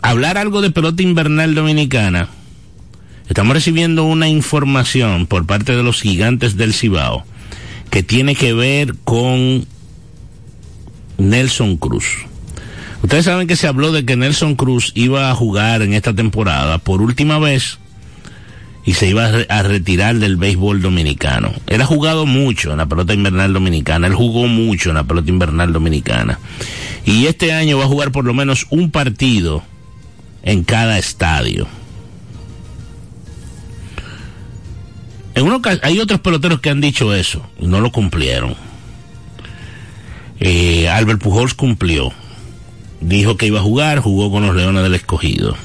[0.01, 2.27] hablar algo de pelota invernal dominicana.
[3.29, 7.25] Estamos recibiendo una información por parte de los gigantes del Cibao
[7.89, 9.65] que tiene que ver con
[11.17, 12.05] Nelson Cruz.
[13.01, 16.77] Ustedes saben que se habló de que Nelson Cruz iba a jugar en esta temporada
[16.77, 17.79] por última vez
[18.83, 21.53] y se iba a, re- a retirar del béisbol dominicano.
[21.67, 25.29] Él ha jugado mucho en la pelota invernal dominicana, él jugó mucho en la pelota
[25.29, 26.39] invernal dominicana.
[27.05, 29.63] Y este año va a jugar por lo menos un partido
[30.43, 31.67] en cada estadio.
[35.83, 38.55] Hay otros peloteros que han dicho eso y no lo cumplieron.
[40.39, 42.11] Eh, Albert Pujols cumplió.
[43.01, 45.55] Dijo que iba a jugar, jugó con los Leones del Escogido.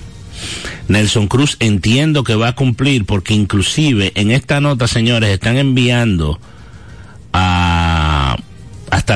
[0.88, 6.41] Nelson Cruz entiendo que va a cumplir porque inclusive en esta nota, señores, están enviando
[7.32, 8.36] hasta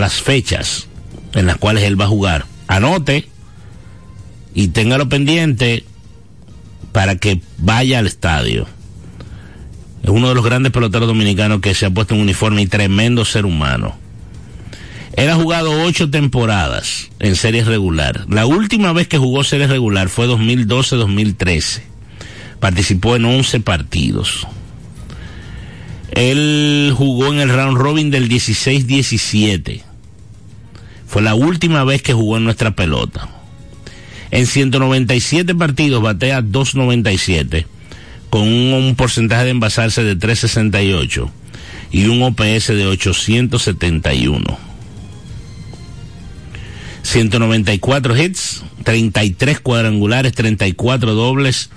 [0.01, 0.89] las fechas
[1.35, 2.47] en las cuales él va a jugar.
[2.67, 3.29] Anote
[4.55, 5.85] y téngalo pendiente
[6.93, 8.67] para que vaya al estadio.
[10.03, 13.25] Es uno de los grandes peloteros dominicanos que se ha puesto en uniforme y tremendo
[13.25, 13.97] ser humano.
[15.17, 18.27] Él ha jugado ocho temporadas en series regular.
[18.29, 21.83] La última vez que jugó series regular fue 2012-2013.
[22.61, 24.47] Participó en 11 partidos.
[26.11, 29.83] Él jugó en el round robin del 16-17.
[31.15, 33.29] Fue la última vez que jugó en nuestra pelota.
[34.33, 37.69] En 197 partidos batea 297
[38.31, 41.31] con un, porcentaje de envasarse de 368
[41.93, 44.59] y un OPS de 871.
[47.03, 51.71] 194 hits, 33 cuadrangulares, 34 dobles,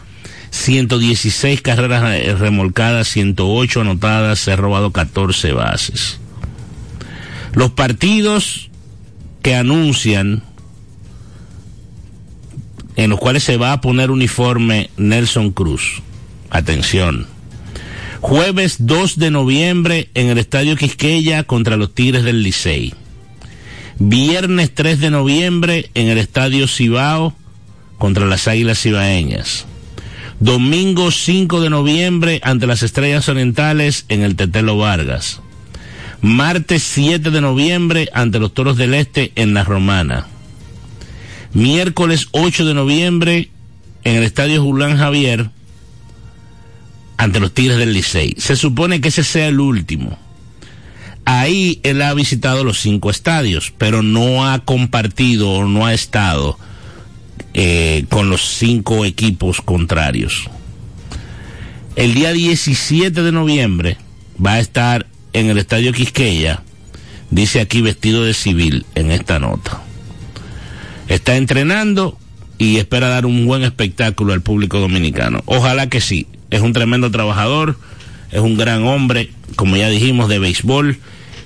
[0.49, 6.19] 116 carreras eh, remolcadas, 108 anotadas, se ha robado 14 bases.
[7.53, 8.71] Los partidos
[9.47, 10.43] que anuncian
[12.97, 16.01] en los cuales se va a poner uniforme Nelson Cruz.
[16.49, 17.27] Atención.
[18.19, 22.93] Jueves 2 de noviembre en el Estadio Quisqueya contra los Tigres del Licey.
[23.99, 27.33] Viernes 3 de noviembre en el Estadio Cibao
[27.97, 29.65] contra las Águilas Cibaeñas.
[30.41, 35.39] Domingo 5 de noviembre ante las Estrellas Orientales en el Tetelo Vargas.
[36.27, 40.27] Martes 7 de noviembre ante los Toros del Este en La Romana.
[41.53, 43.49] Miércoles 8 de noviembre
[44.03, 45.49] en el Estadio Julián Javier
[47.15, 48.35] ante los Tigres del Licey.
[48.37, 50.19] Se supone que ese sea el último.
[51.23, 56.59] Ahí él ha visitado los cinco estadios, pero no ha compartido o no ha estado
[57.53, 60.49] eh, con los cinco equipos contrarios.
[61.95, 63.97] El día 17 de noviembre
[64.45, 65.07] va a estar
[65.39, 66.63] en el estadio Quisqueya,
[67.29, 69.81] dice aquí vestido de civil en esta nota.
[71.07, 72.17] Está entrenando
[72.57, 75.43] y espera dar un buen espectáculo al público dominicano.
[75.45, 76.27] Ojalá que sí.
[76.49, 77.77] Es un tremendo trabajador,
[78.31, 80.97] es un gran hombre, como ya dijimos, de béisbol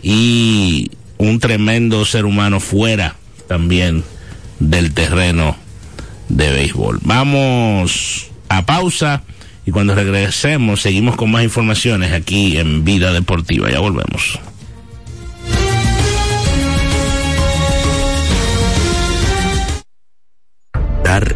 [0.03, 3.15] y un tremendo ser humano fuera
[3.47, 4.03] también
[4.59, 5.57] del terreno
[6.29, 6.99] de béisbol.
[7.03, 9.23] Vamos a pausa
[9.65, 13.69] y cuando regresemos seguimos con más informaciones aquí en Vida Deportiva.
[13.69, 14.39] Ya volvemos.
[21.03, 21.35] Dar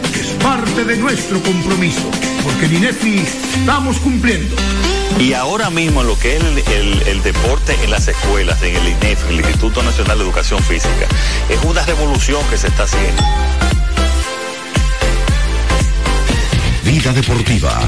[0.43, 2.09] parte de nuestro compromiso,
[2.43, 3.17] porque en INEFI
[3.59, 4.55] estamos cumpliendo.
[5.19, 8.87] Y ahora mismo lo que es el, el, el, deporte en las escuelas, en el
[8.87, 11.07] INEF, el Instituto Nacional de Educación Física,
[11.49, 13.21] es una revolución que se está haciendo.
[16.83, 17.87] Vida Deportiva.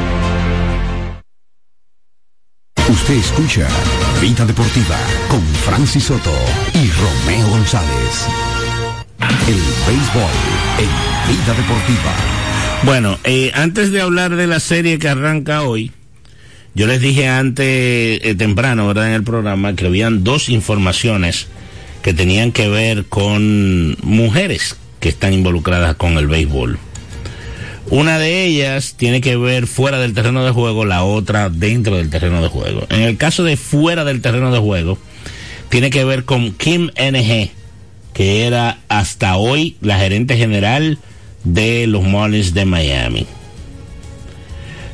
[2.91, 3.69] Usted escucha
[4.21, 4.97] Vida Deportiva
[5.29, 6.33] con Francis Soto
[6.73, 8.27] y Romeo González.
[9.47, 9.55] El
[9.87, 10.31] béisbol
[10.77, 12.13] en Vida Deportiva.
[12.83, 15.93] Bueno, eh, antes de hablar de la serie que arranca hoy,
[16.75, 19.07] yo les dije antes, eh, temprano, ¿verdad?
[19.07, 21.47] En el programa, que habían dos informaciones
[22.01, 26.77] que tenían que ver con mujeres que están involucradas con el béisbol.
[27.91, 32.09] Una de ellas tiene que ver fuera del terreno de juego, la otra dentro del
[32.09, 32.87] terreno de juego.
[32.89, 34.97] En el caso de fuera del terreno de juego,
[35.67, 37.49] tiene que ver con Kim NG,
[38.13, 40.99] que era hasta hoy la gerente general
[41.43, 43.25] de los Marlins de Miami.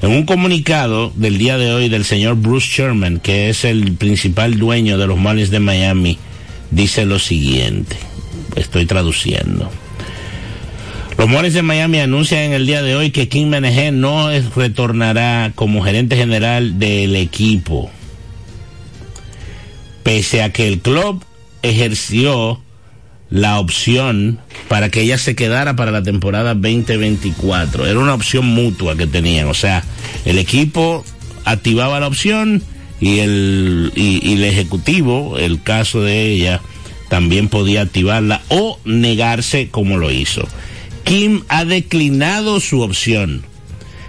[0.01, 4.57] En un comunicado del día de hoy del señor Bruce Sherman, que es el principal
[4.57, 6.17] dueño de los Marlins de Miami,
[6.71, 7.95] dice lo siguiente.
[8.55, 9.69] Estoy traduciendo.
[11.17, 15.51] Los Marlins de Miami anuncian en el día de hoy que Kim MNG no retornará
[15.55, 17.89] como gerente general del equipo.
[20.03, 21.25] Pese a que el club
[21.63, 22.61] ejerció
[23.31, 27.87] la opción para que ella se quedara para la temporada 2024.
[27.87, 29.47] Era una opción mutua que tenían.
[29.47, 29.83] O sea,
[30.23, 31.03] el equipo
[31.45, 32.61] activaba la opción
[33.01, 36.61] y el, y el ejecutivo, el caso de ella,
[37.09, 40.47] también podía activarla o negarse como lo hizo.
[41.07, 43.45] Kim ha declinado su opción.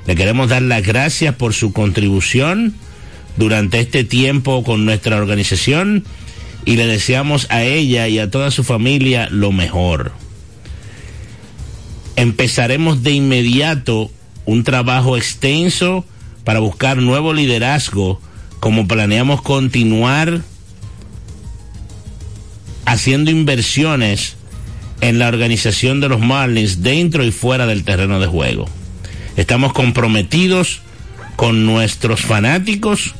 [0.07, 2.75] Le queremos dar las gracias por su contribución
[3.37, 6.05] durante este tiempo con nuestra organización
[6.65, 10.13] y le deseamos a ella y a toda su familia lo mejor.
[12.17, 14.11] empezaremos de inmediato
[14.45, 16.05] un trabajo extenso
[16.43, 18.21] para buscar nuevo liderazgo,
[18.59, 20.43] como planeamos continuar
[22.87, 24.38] haciendo inversiones
[25.01, 28.69] en la organización de los Marlins dentro y fuera del terreno de juego.
[29.37, 30.81] Estamos comprometidos
[31.37, 33.15] con nuestros fanáticos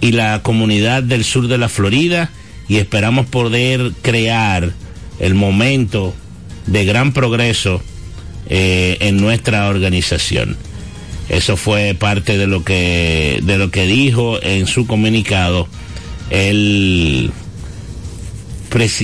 [0.00, 2.30] y la comunidad del sur de la Florida
[2.68, 4.72] y esperamos poder crear
[5.18, 6.14] el momento
[6.66, 7.82] de gran progreso
[8.48, 10.56] eh, en nuestra organización.
[11.28, 15.66] Eso fue parte de lo que de lo que dijo en su comunicado
[16.30, 17.32] el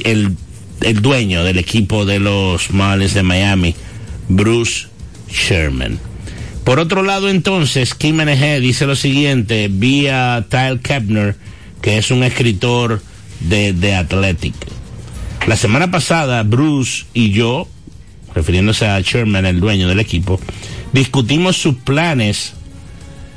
[0.05, 0.37] el,
[0.85, 3.75] el dueño del equipo de los Marlins de Miami,
[4.29, 4.89] Bruce
[5.31, 5.99] Sherman.
[6.65, 11.37] Por otro lado, entonces, Kim NG dice lo siguiente vía Tyler Kepner,
[11.81, 13.03] que es un escritor
[13.41, 14.55] de The Athletic.
[15.47, 17.67] La semana pasada, Bruce y yo,
[18.35, 20.41] refiriéndose a Sherman, el dueño del equipo,
[20.93, 22.55] discutimos sus planes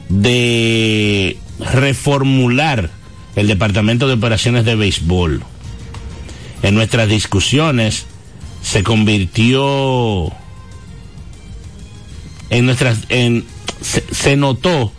[0.09, 2.91] de reformular
[3.35, 5.43] el Departamento de Operaciones de Béisbol.
[6.65, 8.07] En nuestras discusiones
[8.63, 10.31] se convirtió
[12.49, 13.45] en nuestras en
[13.81, 14.91] se, notó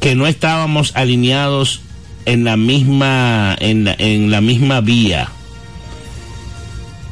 [0.00, 1.80] que no estábamos alineados
[2.26, 5.28] en la misma en la, en la misma vía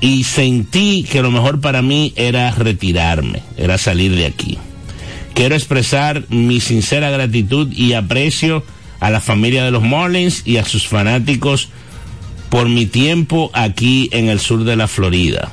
[0.00, 4.58] y sentí que lo mejor para mí era retirarme, era salir de aquí.
[5.34, 8.64] Quiero expresar mi sincera gratitud y aprecio
[8.98, 11.68] a la familia de los Marlins y a sus fanáticos
[12.52, 15.50] por mi tiempo aquí en el sur de la Florida.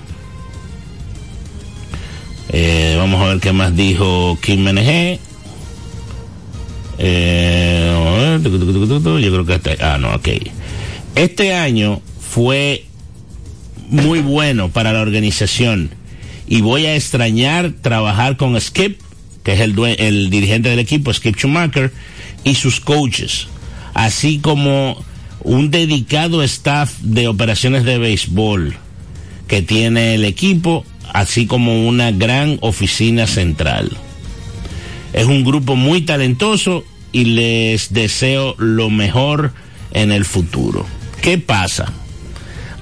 [2.49, 5.17] Eh, vamos a ver qué más dijo Kim MNG.
[6.97, 10.27] Eh, yo creo que hasta, ah, no, ok.
[11.15, 12.83] Este año fue
[13.87, 15.91] muy bueno para la organización
[16.47, 18.99] y voy a extrañar trabajar con Skip,
[19.45, 21.93] que es el, el dirigente del equipo, Skip Schumacher,
[22.43, 23.47] y sus coaches,
[23.93, 25.01] así como
[25.43, 28.75] un dedicado staff de operaciones de béisbol
[29.47, 33.89] que tiene el equipo, así como una gran oficina central.
[35.13, 39.53] Es un grupo muy talentoso y les deseo lo mejor
[39.91, 40.85] en el futuro.
[41.21, 41.91] ¿Qué pasa?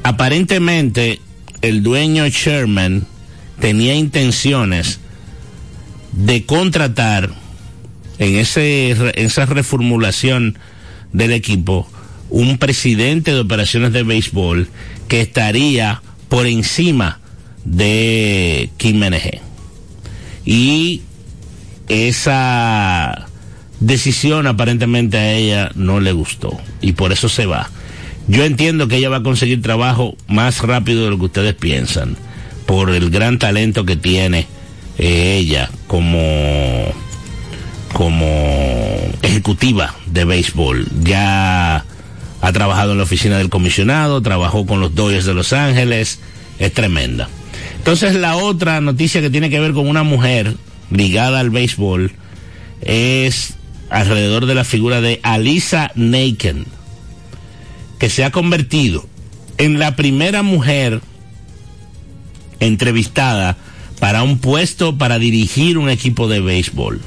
[0.04, 1.22] Aparentemente,
[1.62, 3.08] el dueño Sherman
[3.60, 5.00] tenía intenciones
[6.12, 7.30] de contratar
[8.20, 10.58] en ese, en esa reformulación
[11.14, 11.88] del equipo
[12.30, 14.68] un presidente de operaciones de béisbol
[15.08, 17.20] que estaría por encima
[17.64, 19.42] de Kim NG.
[20.46, 21.02] Y
[21.88, 23.28] esa
[23.80, 27.70] decisión aparentemente a ella no le gustó y por eso se va.
[28.28, 32.18] Yo entiendo que ella va a conseguir trabajo más rápido de lo que ustedes piensan,
[32.66, 34.48] por el gran talento que tiene
[34.98, 36.94] eh, ella como,
[37.94, 38.26] como
[39.22, 40.88] ejecutiva de béisbol.
[41.04, 41.86] Ya
[42.48, 46.20] ha trabajado en la oficina del comisionado, trabajó con los Dodgers de Los Ángeles,
[46.60, 47.28] es tremenda.
[47.76, 50.56] Entonces la otra noticia que tiene que ver con una mujer
[50.90, 52.14] ligada al béisbol
[52.80, 53.56] es
[53.90, 56.66] alrededor de la figura de Alisa Naken,
[58.00, 59.06] que se ha convertido
[59.58, 61.02] en la primera mujer
[62.62, 63.58] entrevistada
[64.00, 67.02] para un puesto para dirigir un equipo de béisbol.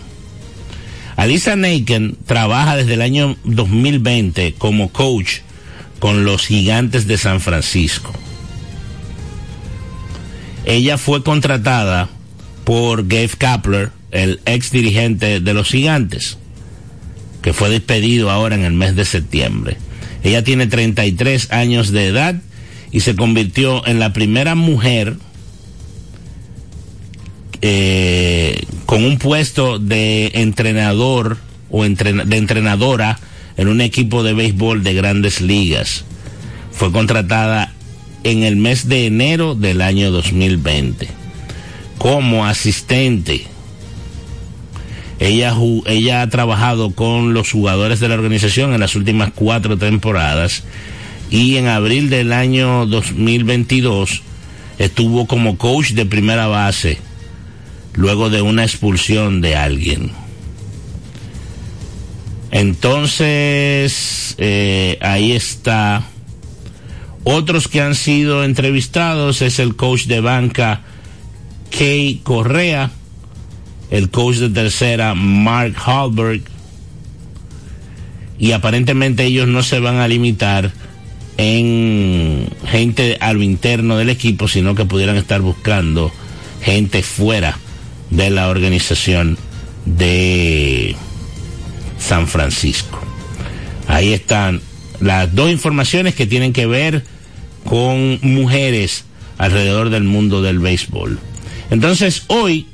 [1.20, 5.40] Alisa Naken trabaja desde el año 2020 como coach
[5.98, 8.10] con los gigantes de San Francisco.
[10.64, 12.08] Ella fue contratada
[12.64, 16.38] por Gabe Kapler, el ex dirigente de los gigantes,
[17.42, 19.76] que fue despedido ahora en el mes de septiembre.
[20.24, 22.36] Ella tiene 33 años de edad
[22.92, 25.18] y se convirtió en la primera mujer
[27.62, 31.36] eh, con un puesto de entrenador
[31.70, 33.18] o de entrenadora
[33.56, 36.04] en un equipo de béisbol de grandes ligas.
[36.72, 37.72] Fue contratada
[38.24, 41.08] en el mes de enero del año 2020
[41.98, 43.44] como asistente.
[45.18, 45.54] Ella,
[45.84, 50.64] ella ha trabajado con los jugadores de la organización en las últimas cuatro temporadas
[51.30, 54.22] y en abril del año 2022
[54.78, 56.98] estuvo como coach de primera base
[57.94, 60.10] luego de una expulsión de alguien.
[62.50, 66.04] Entonces, eh, ahí está.
[67.22, 70.82] Otros que han sido entrevistados es el coach de banca
[71.70, 72.90] Kay Correa,
[73.90, 76.42] el coach de tercera Mark Hallberg,
[78.38, 80.72] y aparentemente ellos no se van a limitar
[81.36, 86.10] en gente a lo interno del equipo, sino que pudieran estar buscando
[86.62, 87.58] gente fuera
[88.10, 89.38] de la organización
[89.84, 90.96] de
[91.98, 93.00] San Francisco.
[93.86, 94.60] Ahí están
[95.00, 97.04] las dos informaciones que tienen que ver
[97.64, 99.04] con mujeres
[99.38, 101.18] alrededor del mundo del béisbol.
[101.70, 102.66] Entonces hoy,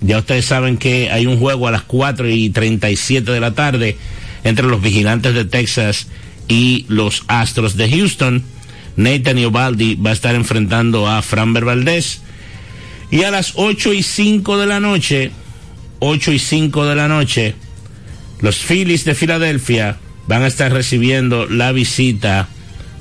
[0.00, 3.96] ya ustedes saben que hay un juego a las 4 y 37 de la tarde
[4.42, 6.08] entre los vigilantes de Texas
[6.48, 8.42] y los Astros de Houston.
[8.96, 12.20] Nathan Iobaldi va a estar enfrentando a Framber Valdez.
[13.10, 15.30] Y a las 8 y 5 de la noche,
[16.00, 17.54] 8 y 5 de la noche,
[18.40, 22.48] los Phillies de Filadelfia van a estar recibiendo la visita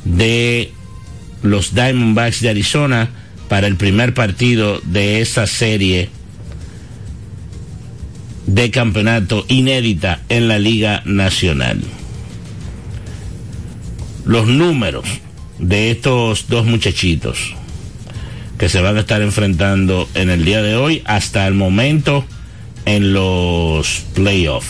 [0.05, 0.71] de
[1.41, 3.09] los Diamondbacks de Arizona
[3.49, 6.09] para el primer partido de esta serie
[8.45, 11.81] de campeonato inédita en la Liga Nacional.
[14.25, 15.05] Los números
[15.59, 17.55] de estos dos muchachitos
[18.63, 22.23] que se van a estar enfrentando en el día de hoy hasta el momento
[22.85, 24.69] en los playoffs.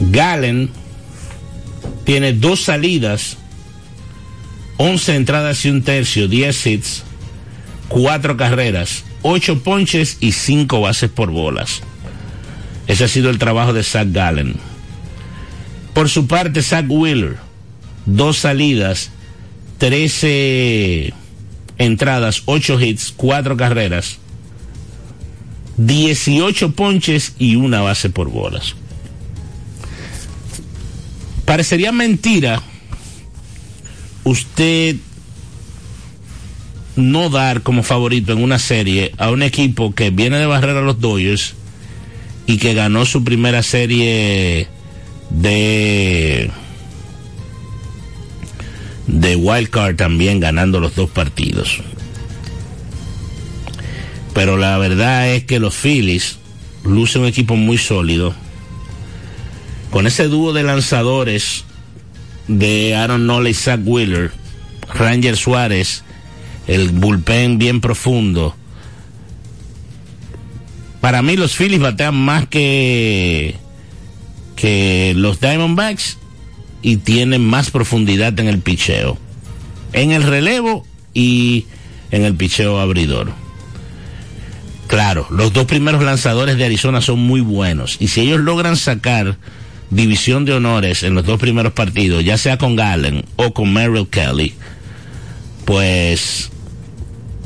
[0.00, 0.70] Galen
[2.04, 3.36] tiene dos salidas,
[4.78, 7.04] 11 entradas y un tercio, 10 hits,
[7.88, 11.82] 4 carreras, 8 ponches y 5 bases por bolas.
[12.86, 14.54] Ese ha sido el trabajo de Zach Gallen.
[15.92, 17.36] Por su parte, Zach Wheeler,
[18.06, 19.10] dos salidas,
[19.78, 21.12] 13
[21.78, 24.18] entradas, 8 hits, 4 carreras,
[25.76, 28.74] 18 ponches y una base por bolas.
[31.44, 32.60] Parecería mentira
[34.24, 34.96] usted
[36.96, 40.82] no dar como favorito en una serie a un equipo que viene de barrer a
[40.82, 41.54] los Dodgers
[42.46, 44.68] y que ganó su primera serie
[45.30, 46.50] de
[49.08, 51.80] de wild card también ganando los dos partidos.
[54.34, 56.38] Pero la verdad es que los Phillies
[56.84, 58.34] lucen un equipo muy sólido.
[59.90, 61.64] Con ese dúo de lanzadores
[62.46, 64.30] de Aaron Nola y Zach Wheeler,
[64.94, 66.04] Ranger Suárez,
[66.66, 68.54] el bullpen bien profundo.
[71.00, 73.56] Para mí los Phillies batean más que
[74.56, 76.18] que los Diamondbacks
[76.82, 79.18] y tienen más profundidad en el picheo.
[79.92, 81.66] En el relevo y
[82.10, 83.32] en el picheo abridor.
[84.86, 89.36] Claro, los dos primeros lanzadores de Arizona son muy buenos y si ellos logran sacar
[89.90, 94.08] división de honores en los dos primeros partidos, ya sea con Gallen o con Merrill
[94.08, 94.54] Kelly,
[95.64, 96.50] pues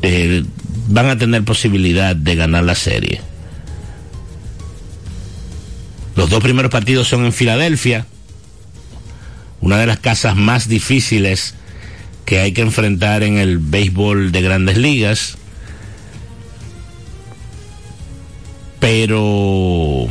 [0.02, 0.44] eh,
[0.88, 3.20] van a tener posibilidad de ganar la serie.
[6.14, 8.06] Los dos primeros partidos son en Filadelfia,
[9.62, 11.54] una de las casas más difíciles
[12.26, 15.38] que hay que enfrentar en el béisbol de grandes ligas.
[18.80, 20.08] Pero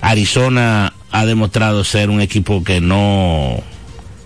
[0.00, 3.62] Arizona ha demostrado ser un equipo que no,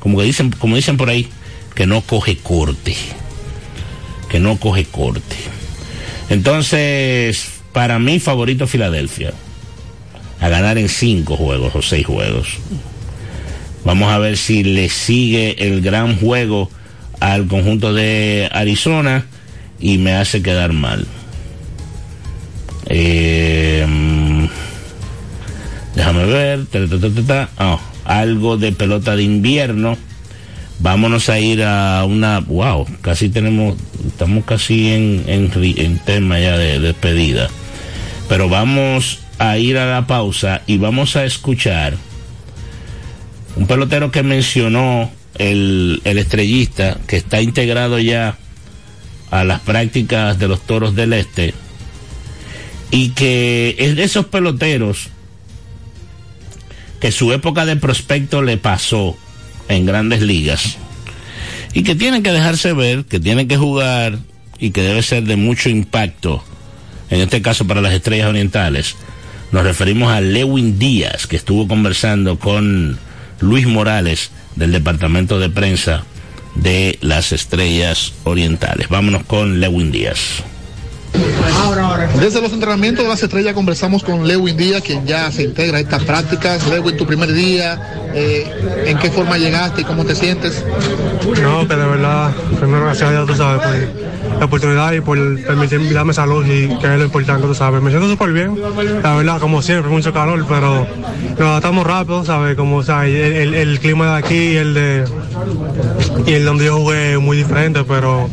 [0.01, 1.28] como que dicen, como dicen por ahí,
[1.74, 2.97] que no coge corte,
[4.30, 5.37] que no coge corte.
[6.30, 9.35] Entonces, para mí favorito Filadelfia,
[10.41, 12.59] a ganar en cinco juegos o seis juegos.
[13.85, 16.70] Vamos a ver si le sigue el gran juego
[17.20, 19.26] al conjunto de Arizona
[19.80, 21.07] y me hace quedar mal.
[22.87, 23.87] Eh,
[25.95, 26.66] déjame ver.
[27.59, 29.97] Oh, algo de pelota de invierno.
[30.78, 32.41] Vámonos a ir a una.
[32.41, 33.76] Wow, casi tenemos.
[34.07, 37.49] Estamos casi en tema ya de despedida.
[38.28, 41.95] Pero vamos a ir a la pausa y vamos a escuchar
[43.57, 48.37] un pelotero que mencionó el, el, estrellista, que está integrado ya
[49.31, 51.55] a las prácticas de los toros del este,
[52.91, 55.09] y que es de esos peloteros
[57.01, 59.17] que su época de prospecto le pasó
[59.69, 60.77] en grandes ligas,
[61.73, 64.19] y que tienen que dejarse ver, que tienen que jugar
[64.59, 66.45] y que debe ser de mucho impacto,
[67.11, 68.97] en este caso para las estrellas orientales.
[69.51, 72.99] Nos referimos a Lewin Díaz, que estuvo conversando con
[73.43, 76.05] Luis Morales del Departamento de Prensa
[76.55, 78.88] de las Estrellas Orientales.
[78.88, 80.43] Vámonos con Lewin Díaz.
[82.18, 85.80] Desde los entrenamientos de las estrellas conversamos con Lewin Díaz, quien ya se integra a
[85.80, 86.66] estas prácticas.
[86.68, 88.51] Lewin, tu primer día, eh,
[88.86, 90.64] ¿en qué forma llegaste y cómo te sientes?
[91.43, 95.16] No, que de verdad, primero gracias a Dios, tú sabes, por la oportunidad y por
[95.45, 97.80] permitirme darme salud y que es lo importante, tú sabes.
[97.80, 98.59] Me siento súper bien,
[99.01, 100.84] la verdad, como siempre, mucho calor, pero
[101.38, 102.57] nos adaptamos rápido, ¿sabes?
[102.57, 105.05] Como, el, clima de aquí y el de,
[106.26, 108.28] y el donde yo jugué muy diferente, pero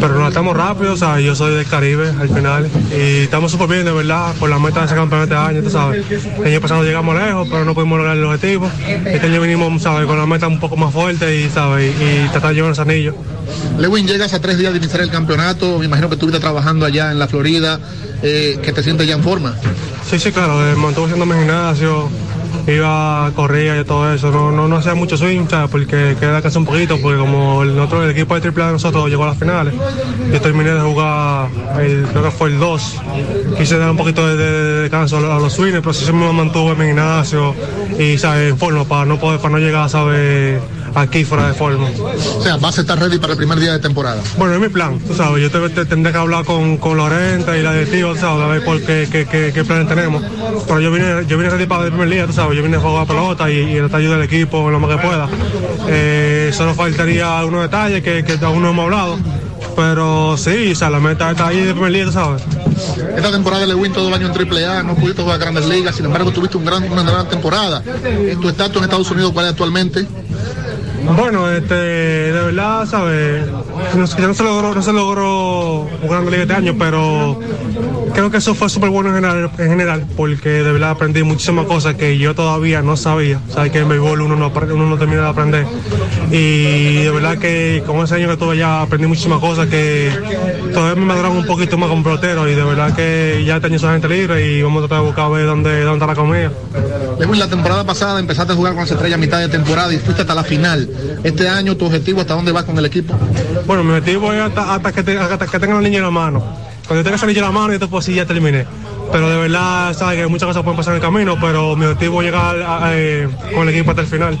[0.00, 3.68] pero no estamos rápidos, o sea, yo soy del Caribe al final y estamos súper
[3.68, 6.04] bien, de verdad, por la meta de ese campeonato este año, tú sabes.
[6.38, 8.70] El año pasado llegamos lejos, pero no pudimos lograr el objetivo.
[8.86, 10.06] Este año vinimos, ¿sabes?
[10.06, 11.92] Con la meta un poco más fuerte y, ¿sabes?
[11.98, 13.14] Y, y tratar de llevar ese anillo.
[13.78, 17.10] Lewin, llegas a tres días de iniciar el campeonato, me imagino que estuviste trabajando allá
[17.10, 17.78] en la Florida,
[18.22, 19.54] eh, que te sientes ya en forma.
[20.08, 22.08] Sí, sí, claro, eh, mantuve haciendo mi gimnasio,
[22.66, 24.30] iba, corría y todo eso.
[24.30, 25.70] No, no, hacía mucho swing, ¿sabes?
[25.70, 29.24] Porque queda casi un poquito, porque como el, el equipo de AAA de nosotros llegó
[29.24, 29.74] a las finales,
[30.32, 31.48] yo terminé de jugar,
[31.80, 32.94] el, creo que fue el 2.
[33.58, 36.72] Quise dar un poquito de, de- de descanso a los, swings, pero sí me mantuve
[36.72, 37.54] en mi gimnasio
[37.98, 38.50] y, ¿sabes?
[38.52, 40.60] En forma, para no, poder, para no llegar, ¿sabes?
[40.94, 41.88] Aquí fuera de forma.
[42.38, 44.22] O sea, vas a estar ready para el primer día de temporada.
[44.36, 47.56] Bueno, es mi plan, tú sabes, yo te- te- tendré que hablar con, con Lorenta
[47.58, 50.22] y la directiva, sabes, a ver por qué, qué, qué, qué planes tenemos.
[50.66, 52.80] Pero yo vine, yo vine ready para el primer día, tú sabes, yo vine a
[52.80, 55.28] jugar pelota y, y tratar de ayudar al equipo lo más que pueda.
[55.88, 59.18] Eh, solo faltaría algunos detalles que, que aún no hemos hablado.
[59.76, 62.42] Pero sí, o sea, la meta está ahí de primer día, tú sabes.
[63.16, 66.30] Esta temporada Lewin todo el año en AAA, no pudiste jugar grandes ligas, sin embargo
[66.30, 67.82] tuviste un gran, una gran temporada.
[68.40, 70.06] ¿Tu estatus en Estados Unidos cuál es actualmente?
[71.12, 73.44] Bueno, este, de verdad, ¿sabes?
[73.94, 77.38] No, se logró, no se logró en la liga este año, pero
[78.14, 81.66] creo que eso fue súper bueno en general, en general, porque de verdad aprendí muchísimas
[81.66, 83.40] cosas que yo todavía no sabía.
[83.50, 85.66] Sabes que en béisbol uno no, uno no termina de aprender.
[86.30, 90.10] Y de verdad que con ese año que tuve ya aprendí muchísimas cosas que
[90.72, 93.78] todavía me maduraron un poquito más como pelotero y de verdad que ya este año
[93.78, 96.14] soy gente libre y vamos a tratar de buscar a ver dónde, dónde está la
[96.14, 96.52] comida.
[97.34, 100.22] La temporada pasada empezaste a jugar con las estrellas a mitad de temporada y fuiste
[100.22, 100.88] hasta la final.
[101.22, 103.14] Este año, ¿tu objetivo hasta dónde vas con el equipo?
[103.66, 106.10] Bueno, mi objetivo es hasta, hasta que, te- hasta que tenga la niña en la
[106.10, 106.40] mano.
[106.86, 108.66] Cuando yo tenga esa niña en la mano, yo puedo decir, ya terminé.
[109.12, 112.20] Pero de verdad, sabes que muchas cosas pueden pasar en el camino, pero mi objetivo
[112.22, 114.38] es llegar a- a- eh, con el equipo hasta el final.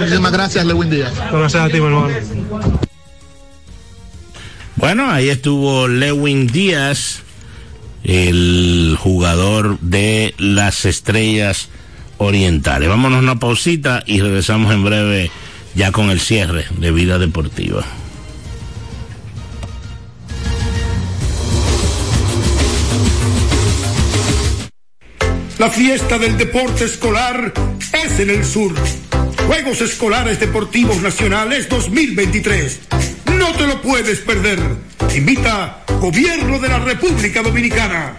[0.00, 1.12] Muchísimas gracias, Lewin Díaz.
[1.32, 2.08] Gracias a ti, mi hermano.
[4.76, 7.22] Bueno, ahí estuvo Lewin Díaz,
[8.02, 11.68] el jugador de las estrellas
[12.18, 12.88] orientales.
[12.88, 15.30] Vámonos a una pausita y regresamos en breve
[15.74, 17.84] ya con el cierre de vida deportiva.
[25.58, 27.52] La fiesta del deporte escolar
[27.92, 28.74] es en el sur.
[29.46, 32.80] Juegos Escolares Deportivos Nacionales 2023.
[33.38, 34.58] No te lo puedes perder.
[35.14, 38.18] Invita Gobierno de la República Dominicana.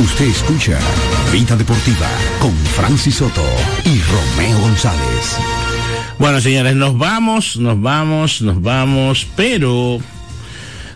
[0.00, 0.78] Usted escucha
[1.30, 3.44] Vida Deportiva con Francis Soto
[3.84, 5.36] y Romeo González.
[6.18, 9.98] Bueno, señores, nos vamos, nos vamos, nos vamos, pero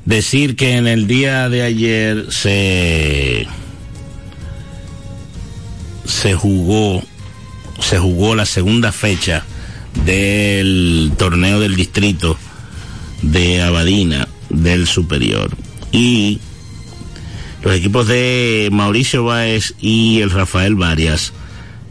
[0.06, 3.46] decir que en el día de ayer se
[6.06, 7.02] se jugó
[7.80, 9.44] se jugó la segunda fecha
[10.06, 12.38] del torneo del distrito
[13.20, 15.50] de Abadina del Superior
[15.92, 16.40] y
[17.64, 21.32] los equipos de Mauricio Báez y el Rafael Varias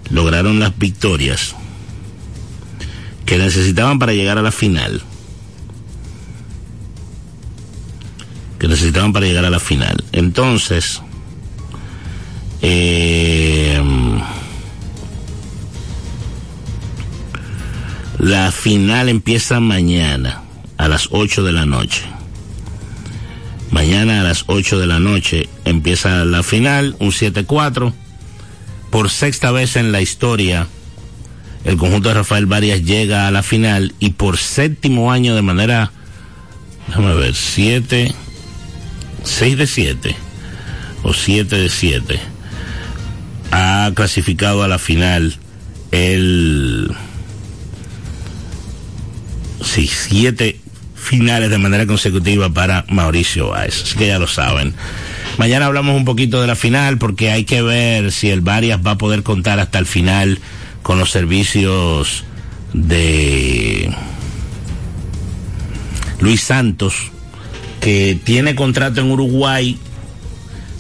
[0.10, 1.56] lograron las victorias
[3.26, 5.02] que necesitaban para llegar a la final.
[8.60, 10.02] Que necesitaban para llegar a la final.
[10.14, 11.02] Entonces,
[12.62, 13.82] eh,
[18.24, 20.44] La final empieza mañana
[20.78, 22.04] a las 8 de la noche.
[23.74, 27.92] Mañana a las 8 de la noche empieza la final, un 7-4.
[28.92, 30.68] Por sexta vez en la historia,
[31.66, 35.92] el conjunto de Rafael Varias llega a la final y por séptimo año de manera,
[36.88, 38.14] déjame ver, 7,
[39.24, 40.16] 6 de 7
[41.02, 42.20] o 7 de 7
[43.50, 45.36] ha clasificado a la final
[45.90, 46.96] el
[49.64, 50.60] sí, siete
[51.04, 53.84] finales de manera consecutiva para Mauricio Báez.
[53.84, 54.74] Así que ya lo saben.
[55.38, 58.92] Mañana hablamos un poquito de la final porque hay que ver si el Varias va
[58.92, 60.40] a poder contar hasta el final
[60.82, 62.24] con los servicios
[62.74, 63.94] de
[66.20, 67.12] Luis Santos,
[67.82, 69.78] que tiene contrato en Uruguay,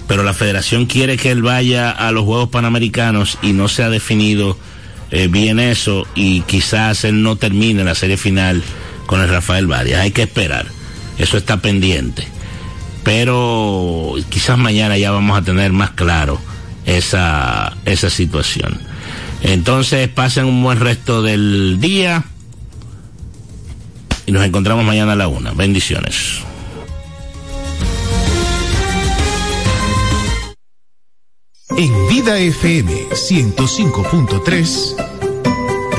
[0.08, 3.90] pero la federación quiere que él vaya a los Juegos Panamericanos y no se ha
[3.90, 4.58] definido
[5.12, 8.64] eh, bien eso y quizás él no termine la serie final
[9.06, 10.02] con el Rafael Varias.
[10.02, 10.68] Hay que esperar.
[11.18, 12.28] Eso está pendiente.
[13.04, 16.40] Pero quizás mañana ya vamos a tener más claro
[16.86, 18.80] esa, esa situación.
[19.42, 22.24] Entonces pasen un buen resto del día
[24.26, 25.52] y nos encontramos mañana a la una.
[25.52, 26.42] Bendiciones.
[31.76, 34.96] En Vida FM 105.3,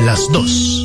[0.05, 0.84] las dos.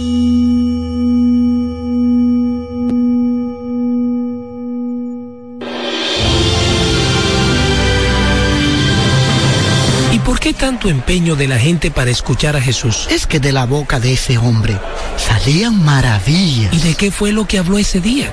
[10.60, 13.08] Tanto empeño de la gente para escuchar a Jesús?
[13.10, 14.78] Es que de la boca de ese hombre
[15.18, 16.74] salían maravillas.
[16.74, 18.32] ¿Y de qué fue lo que habló ese día?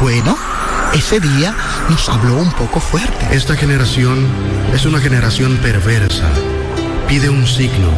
[0.00, 0.38] Bueno,
[0.94, 1.54] ese día
[1.90, 3.26] nos habló un poco fuerte.
[3.32, 4.26] Esta generación
[4.72, 6.30] es una generación perversa.
[7.08, 7.90] Pide un signo,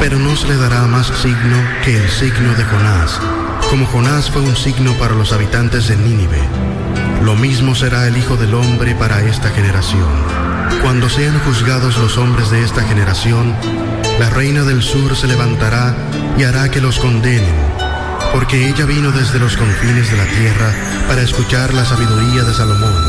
[0.00, 3.20] pero no se le dará más signo que el signo de Jonás.
[3.68, 6.40] Como Jonás fue un signo para los habitantes de Nínive,
[7.22, 10.25] lo mismo será el Hijo del Hombre para esta generación.
[10.82, 13.54] Cuando sean juzgados los hombres de esta generación,
[14.18, 15.94] la reina del sur se levantará
[16.38, 17.76] y hará que los condenen
[18.32, 20.74] porque ella vino desde los confines de la tierra
[21.08, 23.05] para escuchar la sabiduría de Salomón.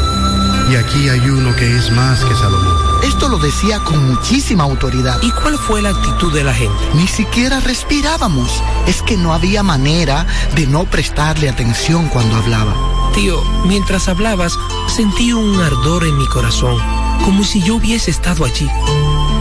[0.69, 2.75] Y aquí hay uno que es más que Salomón.
[3.03, 5.17] Esto lo decía con muchísima autoridad.
[5.21, 6.77] ¿Y cuál fue la actitud de la gente?
[6.93, 8.61] Ni siquiera respirábamos.
[8.85, 12.73] Es que no había manera de no prestarle atención cuando hablaba.
[13.13, 14.59] Tío, mientras hablabas,
[14.93, 16.77] sentí un ardor en mi corazón,
[17.23, 18.69] como si yo hubiese estado allí.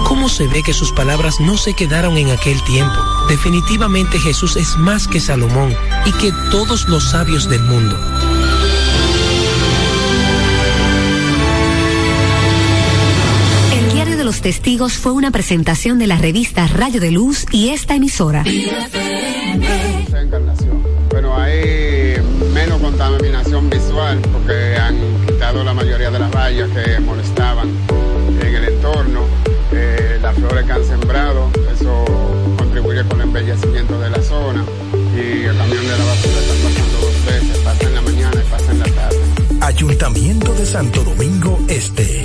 [0.04, 2.96] ¿Cómo se ve que sus palabras no se quedaron en aquel tiempo?
[3.28, 5.74] Definitivamente Jesús es más que Salomón
[6.04, 7.98] y que todos los sabios del mundo.
[14.46, 18.44] Testigos fue una presentación de la revista Rayo de Luz y esta emisora.
[21.10, 22.14] Bueno, hay
[22.54, 24.94] menos contaminación visual porque han
[25.26, 27.70] quitado la mayoría de las vallas que molestaban
[28.40, 29.22] en el entorno.
[29.72, 32.04] Eh, las flores que han sembrado, eso
[32.56, 34.64] contribuye con el embellecimiento de la zona.
[35.16, 38.48] Y el camión de la basura está pasando dos veces, pasa en la mañana y
[38.48, 39.18] pasa en la tarde.
[39.60, 42.24] Ayuntamiento de Santo Domingo Este.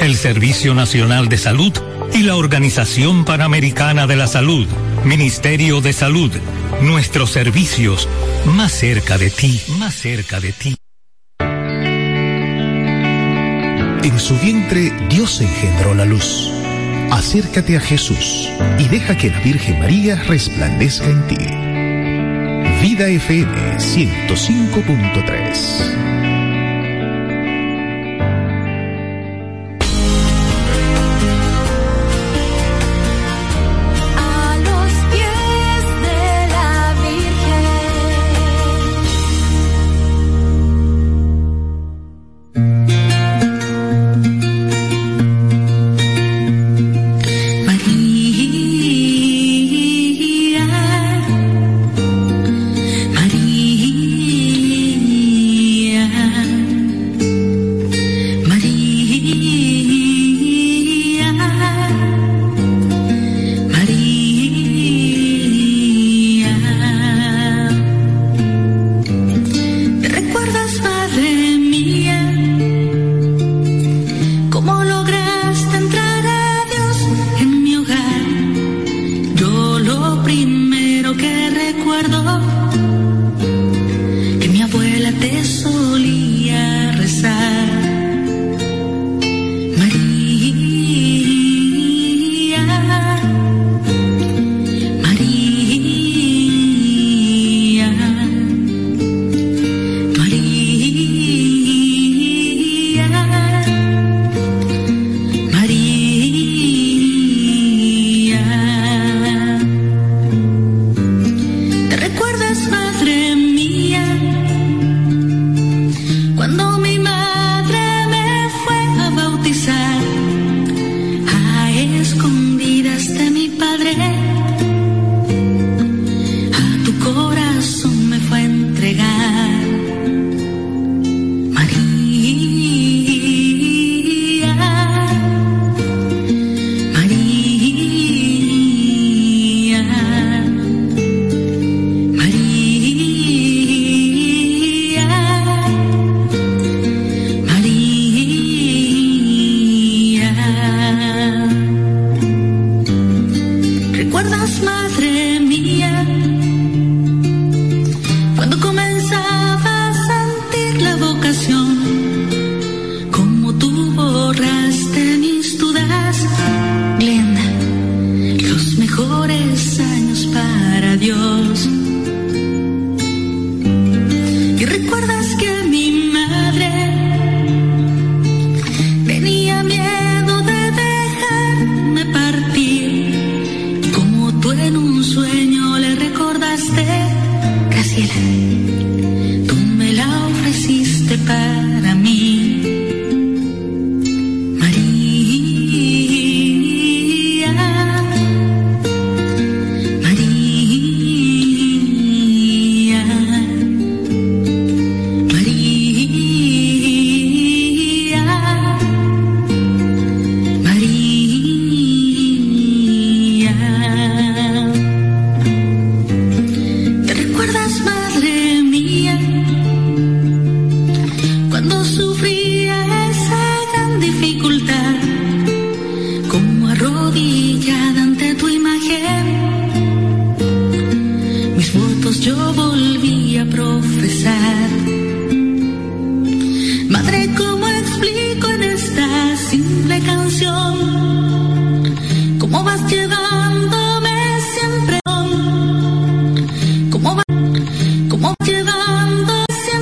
[0.00, 1.74] el Servicio Nacional de Salud
[2.14, 4.66] y la Organización Panamericana de la Salud.
[5.04, 6.32] Ministerio de Salud,
[6.80, 8.08] nuestros servicios
[8.46, 10.76] más cerca de ti, más cerca de ti.
[14.02, 16.50] En su vientre Dios engendró la luz.
[17.10, 18.48] Acércate a Jesús
[18.78, 21.36] y deja que la Virgen María resplandezca en ti.
[22.82, 26.29] Vida FM 105.3